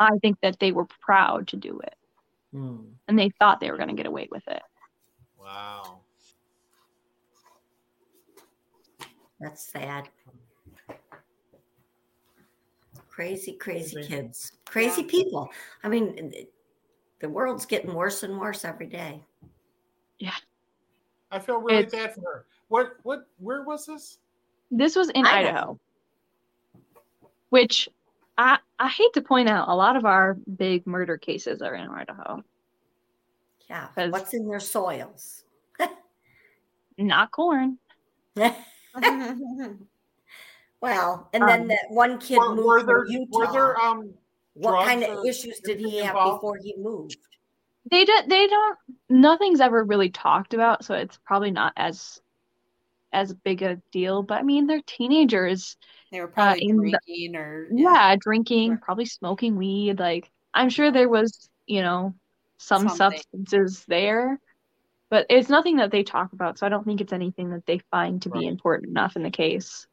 [0.00, 1.94] I think that they were proud to do it
[2.52, 2.78] Hmm.
[3.06, 4.62] and they thought they were going to get away with it.
[5.38, 6.00] Wow.
[9.38, 10.08] That's sad.
[13.08, 14.08] Crazy, crazy Crazy.
[14.08, 15.08] kids, crazy Yeah.
[15.08, 15.50] people.
[15.84, 16.32] I mean,
[17.20, 19.22] the world's getting worse and worse every day.
[20.18, 20.34] Yeah.
[21.30, 22.46] I feel really It's- bad for her.
[22.68, 24.18] What what where was this?
[24.70, 25.50] This was in Idaho.
[25.50, 25.80] Idaho,
[27.50, 27.88] which
[28.40, 31.88] I I hate to point out, a lot of our big murder cases are in
[31.88, 32.42] Idaho.
[33.68, 33.88] Yeah.
[34.08, 35.44] What's in their soils?
[36.98, 37.78] Not corn.
[38.36, 38.54] well,
[41.32, 43.38] and then Um, that one kid Were, moved were from there Utah.
[43.38, 44.14] were there um
[44.54, 46.40] what kind of issues did he anything have involved?
[46.40, 47.16] before he moved?
[47.90, 48.28] They don't.
[48.28, 48.78] They don't.
[49.08, 52.20] Nothing's ever really talked about, so it's probably not as
[53.12, 54.22] as big a deal.
[54.22, 55.76] But I mean, they're teenagers.
[56.12, 58.80] they were uh, probably in the- drinking or Yeah, drinking, Right.
[58.80, 59.98] probably smoking weed.
[59.98, 62.14] Like I'm sure there was, you know,
[62.58, 62.96] some Something.
[62.96, 64.38] substances there,
[65.08, 66.58] but it's nothing that they talk about.
[66.58, 69.30] So I don't think it's anything that they find to be important enough in the
[69.30, 69.86] case.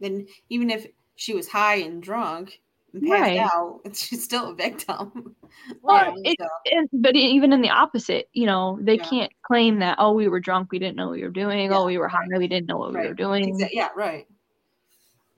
[0.00, 2.60] Then even if she was high and drunk
[2.92, 3.38] and passed Right.
[3.38, 5.34] out, she's still a victim.
[5.82, 9.04] Well, Yeah, it, so- it- but even in the opposite, you know, they Yeah.
[9.08, 11.70] can't claim that, oh, we were drunk, we didn't know what we were doing.
[11.72, 12.38] Oh, yeah, Oh, we were high, right.
[12.38, 13.56] we didn't know what we were doing.
[13.56, 14.26] Exa- yeah, right.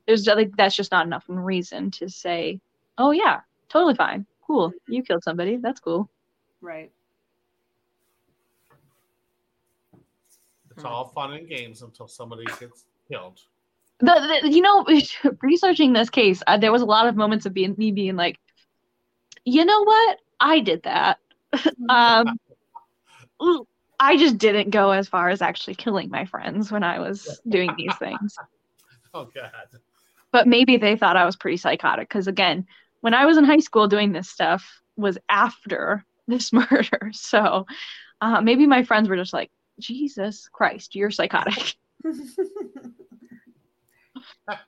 [0.06, 2.60] There's uh, like that's just not enough reason to say,
[2.96, 4.92] oh yeah, totally fine, cool, mm-hmm.
[4.94, 6.08] you killed somebody, that's cool.
[6.60, 6.90] Right.
[10.70, 13.40] it's all fun and games until somebody gets killed.
[14.00, 14.86] The, the you know,
[15.42, 18.38] researching this case, uh, there was a lot of moments of being me being like,
[19.44, 21.18] you know what, I did that.
[21.88, 22.38] um,
[24.00, 27.70] I just didn't go as far as actually killing my friends when I was doing
[27.76, 28.36] these things.
[29.14, 29.50] Oh god.
[30.32, 32.66] but maybe they thought I was pretty psychotic because again,
[33.00, 37.10] when I was in high school doing this stuff was after this murder.
[37.12, 37.66] So
[38.20, 41.76] uh, maybe my friends were just like, Jesus Christ, you're psychotic.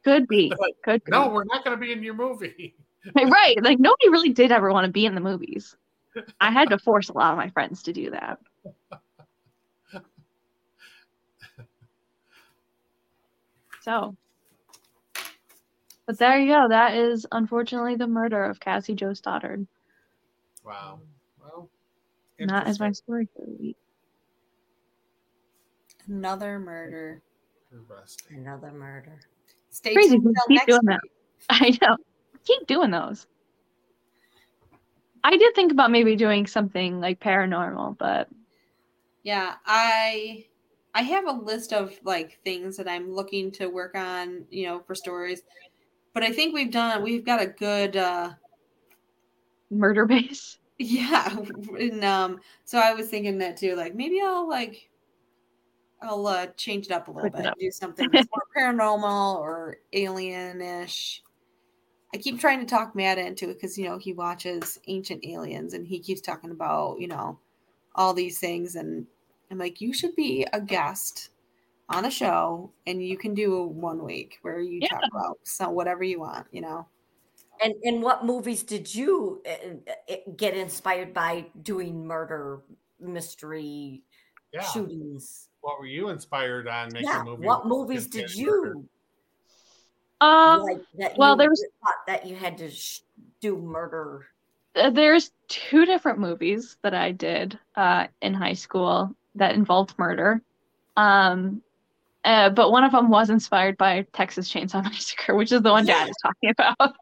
[0.04, 0.52] Could be.
[0.58, 1.12] Like, Could be.
[1.12, 2.74] No, we're not going to be in your movie.
[3.14, 3.56] Right.
[3.62, 5.74] Like nobody really did ever want to be in the movies.
[6.38, 8.38] I had to force a lot of my friends to do that.
[13.80, 14.14] So,
[16.06, 16.68] but there you go.
[16.68, 19.66] That is unfortunately the murder of Cassie Jo Stoddard.
[20.62, 21.00] Wow.
[21.40, 21.70] Well,
[22.38, 23.76] Not as my story for the week.
[26.06, 27.22] Another murder.
[28.28, 29.20] Another murder.
[29.70, 31.00] Stay Crazy, tuned until keep next doing that.
[31.50, 31.96] I know.
[32.44, 33.26] Keep doing those.
[35.22, 38.28] I did think about maybe doing something like paranormal, but
[39.22, 40.46] Yeah, I
[40.94, 44.80] I have a list of like things that I'm looking to work on, you know,
[44.80, 45.42] for stories.
[46.14, 48.30] But I think we've done we've got a good uh
[49.70, 50.58] murder base.
[50.78, 51.36] yeah,
[51.78, 54.89] and um so I was thinking that too like maybe I'll like
[56.02, 57.54] I'll uh, change it up a little Switch bit.
[57.58, 61.22] Do something that's more paranormal or alien-ish.
[62.14, 65.74] I keep trying to talk Matt into it because you know he watches Ancient Aliens
[65.74, 67.38] and he keeps talking about you know
[67.94, 69.06] all these things and
[69.50, 71.30] I'm like you should be a guest
[71.88, 74.88] on a show and you can do one week where you Yeah.
[74.88, 76.88] talk about so whatever you want you know
[77.62, 82.62] And and what movies did you uh, uh, get inspired by doing murder
[82.98, 84.02] mystery
[84.52, 84.62] Yeah.
[84.62, 85.49] shootings?
[85.60, 87.20] What were you inspired on making Yeah.
[87.22, 87.46] a movie?
[87.46, 88.88] What movies did you
[90.20, 91.16] Um, like that?
[91.18, 93.00] well, you there's- thought that you had to sh-
[93.40, 94.26] do murder.
[94.76, 100.42] uh, there's two different movies that I did uh, in high school that involved murder.
[100.96, 101.62] Um,
[102.24, 105.86] uh, but one of them was inspired by Texas Chainsaw Massacre, which is the one
[105.86, 106.94] Dad is talking about.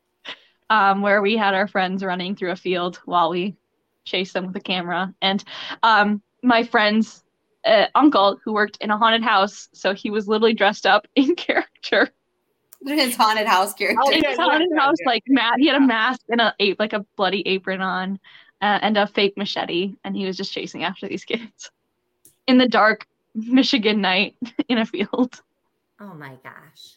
[0.70, 3.56] um, where we had our friends running through a field while we
[4.04, 5.14] chased them with a camera.
[5.22, 5.44] And
[5.82, 7.22] um, my friend's
[7.66, 11.34] uh, uncle, who worked in a haunted house, so he was literally dressed up in
[11.34, 12.10] character
[12.86, 15.06] his haunted house character Oh, in yeah, his haunted yeah, house, yeah.
[15.08, 18.20] like Matt, he had a mask and a a- like a bloody apron on,
[18.62, 21.70] uh, and a fake machete, and he was just chasing after these kids
[22.46, 24.36] in the dark Michigan night
[24.68, 25.40] in a field.
[26.00, 26.96] Oh my gosh.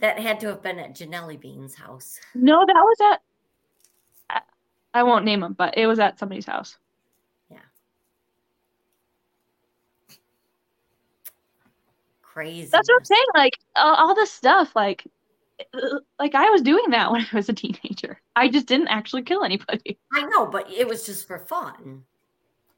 [0.00, 2.18] That had to have been at Janelli Bean's house.
[2.34, 3.20] No, that was at.
[4.30, 4.42] I-
[4.94, 6.78] I won't name him, but it was at somebody's house.
[12.38, 12.68] Crazy.
[12.70, 13.26] That's what I'm saying.
[13.34, 15.04] Like uh, all this stuff, like,
[16.20, 18.20] like I was doing that when I was a teenager.
[18.36, 19.98] I just didn't actually kill anybody.
[20.12, 22.04] I know, but it was just for fun.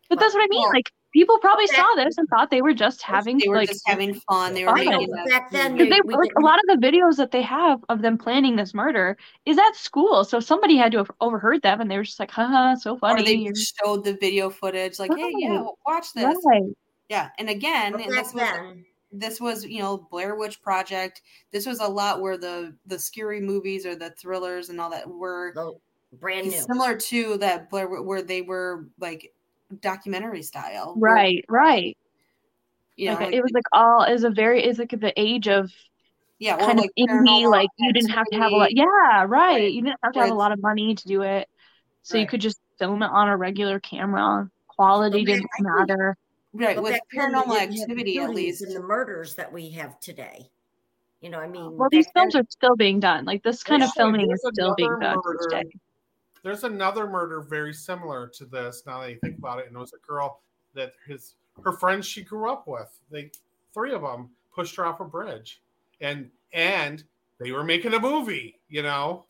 [0.09, 0.63] But that's what I mean.
[0.63, 1.77] Well, Like people probably okay.
[1.77, 4.65] saw this and thought they were just having they were like just having fun they
[4.65, 4.87] were fun.
[4.87, 5.85] making But the back then movie.
[5.85, 8.73] Because they like a lot of the videos that they have of them planning this
[8.73, 12.19] murder is at school, so somebody had to have overheard them, and they were just
[12.19, 16.35] like, "Haha, so or funny." they showed the video footage like hey yeah watch this
[16.47, 16.63] Right.
[17.11, 20.63] yeah and again but and back this was then, this was you know blair witch
[20.63, 24.91] project this was a lot where the the scary movies or the thrillers and all
[24.91, 25.73] that were the
[26.19, 26.53] brand new.
[26.53, 29.33] similar to that blair where they were like
[29.81, 31.97] documentary style where, Right, right.
[32.97, 35.49] you know Like, like- it was like all is a very is like the age
[35.49, 35.71] of
[36.39, 38.75] yeah or kind of like indie, like you didn't have to have a lot.
[38.77, 39.27] Yeah, right.
[39.29, 39.73] Right.
[39.73, 41.49] You didn't have to have a lot of money to do it,
[42.03, 44.49] so you could just film it on a regular camera.
[44.69, 46.17] Quality Okay, didn't I think- matter.
[46.53, 48.81] Right But with back then, they paranormal didn't have the activity at least and the
[48.81, 50.51] murders that we have today.
[51.21, 53.25] You know, I mean, Well, these films are still being done.
[53.27, 55.71] Like this kind of filming is there's still being another done murder- day.
[56.43, 58.85] There's another murder very similar to this.
[58.87, 60.41] Now that you think about it, and it was a girl
[60.75, 62.89] that his her friends she grew up with.
[63.11, 63.31] They
[63.75, 65.61] three of them pushed her off a bridge,
[66.01, 67.05] and and
[67.39, 68.59] they were making a movie.
[68.71, 69.27] You know,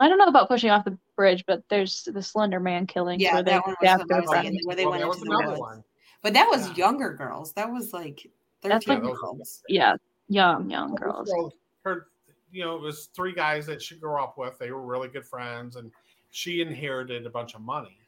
[0.00, 3.34] I don't know about pushing off the bridge, but there's the Slender Man killings Yeah,
[3.34, 4.44] where they that one was stabbed what I their was friends.
[4.48, 5.60] thinking, where they Well, went that into the another woods.
[5.60, 5.84] one.
[6.26, 6.74] But that was Yeah.
[6.74, 8.26] younger girls that was like
[8.60, 9.96] 13 That's like- Yeah, year olds Yeah,
[10.26, 11.30] young, young girls.
[11.30, 11.52] girl,
[11.84, 12.08] her,
[12.50, 14.58] you know, it was three guys that she grew up with.
[14.58, 15.92] They were really good friends, and
[16.32, 18.00] she inherited a bunch of money,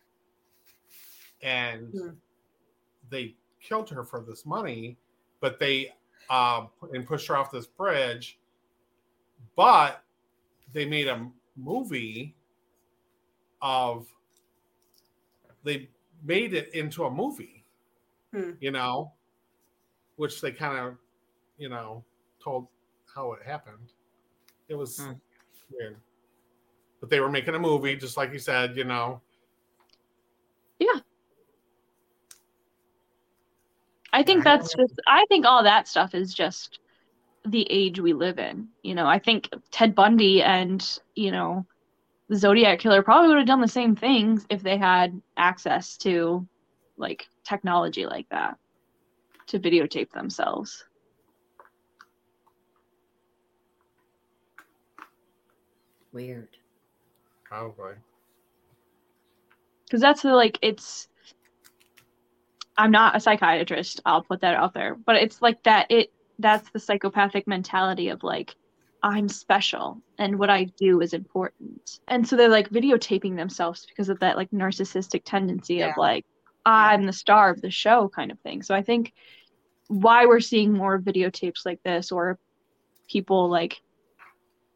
[1.42, 2.08] and Hmm.
[3.08, 4.98] they killed her for this money,
[5.38, 5.94] but they
[6.28, 8.40] um and pushed her off this bridge.
[9.54, 10.02] But
[10.72, 12.34] they made a movie
[13.62, 14.12] of
[15.62, 15.88] they
[16.24, 17.57] made it into a movie,
[18.32, 18.52] Hmm.
[18.60, 19.12] you know,
[20.16, 20.96] which they kind of,
[21.56, 22.04] you know,
[22.42, 22.68] told
[23.14, 23.92] how it happened.
[24.68, 25.12] It was Hmm.
[25.70, 25.96] weird.
[27.00, 29.20] But they were making a movie, just like you said, you know.
[30.78, 31.00] Yeah.
[34.12, 36.80] I think that's just, I think all that stuff is just
[37.44, 38.68] the age we live in.
[38.82, 41.66] You know, I think Ted Bundy and, you know,
[42.28, 46.46] the Zodiac Killer probably would have done the same things if they had access to
[46.99, 48.57] like technology like that
[49.49, 50.84] to videotape themselves.
[56.12, 56.49] weird.
[57.44, 57.94] Probably.
[59.86, 61.09] because that's the like it's
[62.76, 66.68] i'm not a psychiatrist i'll put that out there but it's like that it that's
[66.70, 68.55] the psychopathic mentality of like
[69.03, 74.09] i'm special and what i do is important and so they're like videotaping themselves because
[74.11, 75.90] of that like narcissistic tendency Yeah.
[75.90, 76.24] of like
[76.64, 79.12] i'm the star of the show kind of thing so i think
[79.88, 82.38] why we're seeing more videotapes like this or
[83.09, 83.80] people like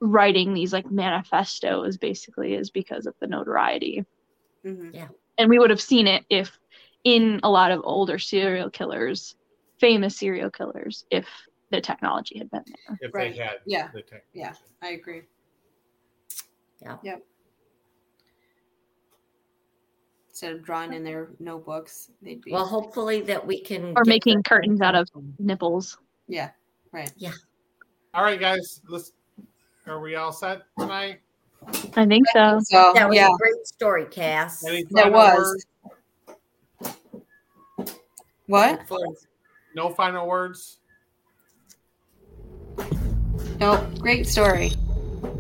[0.01, 4.05] writing these like manifestos basically is because of the notoriety
[4.65, 5.11] Mhm.
[5.39, 6.59] and we would have seen it if
[7.05, 9.35] in a lot of older serial killers
[9.81, 11.29] famous serial killers if
[11.71, 13.35] the technology had been there If Right.
[13.35, 13.89] they had Yeah.
[13.93, 14.29] the technology.
[14.35, 14.55] Yeah.
[14.83, 15.23] I agree.
[20.43, 22.11] Instead of drawing in their notebooks.
[22.21, 23.93] They'd be Well, hopefully that we can.
[23.97, 25.99] Or making the- curtains out of nipples.
[26.27, 26.51] yeah,
[26.91, 27.13] right.
[27.17, 27.31] Yeah.
[28.13, 28.81] All right, guys.
[28.89, 29.13] Let's.
[29.87, 31.21] Are we all set tonight?
[31.97, 32.59] I think so.
[32.65, 34.65] So That was yeah, a great story, Cass.
[34.67, 35.65] Any that was.
[36.81, 36.97] words?
[38.47, 38.79] What?
[38.81, 39.17] Hopefully-
[39.77, 40.79] No final words.
[43.61, 43.81] Nope.
[44.01, 44.73] Great story.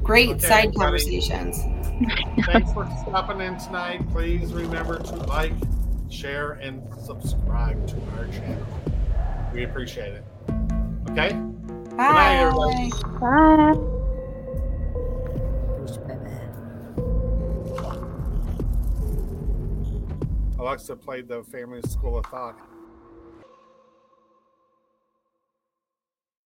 [0.02, 0.76] Great Okay, side everybody.
[0.78, 1.58] conversations.
[2.44, 4.08] Thanks for stopping in tonight.
[4.10, 5.52] Please remember to like,
[6.10, 8.66] share, and subscribe to our channel.
[9.52, 10.24] We appreciate it.
[11.10, 11.32] Okay.
[11.96, 11.96] Bye.
[11.96, 12.90] night, everybody.
[13.20, 13.92] Bye.
[20.58, 22.56] Alexa played the Family School of Thought.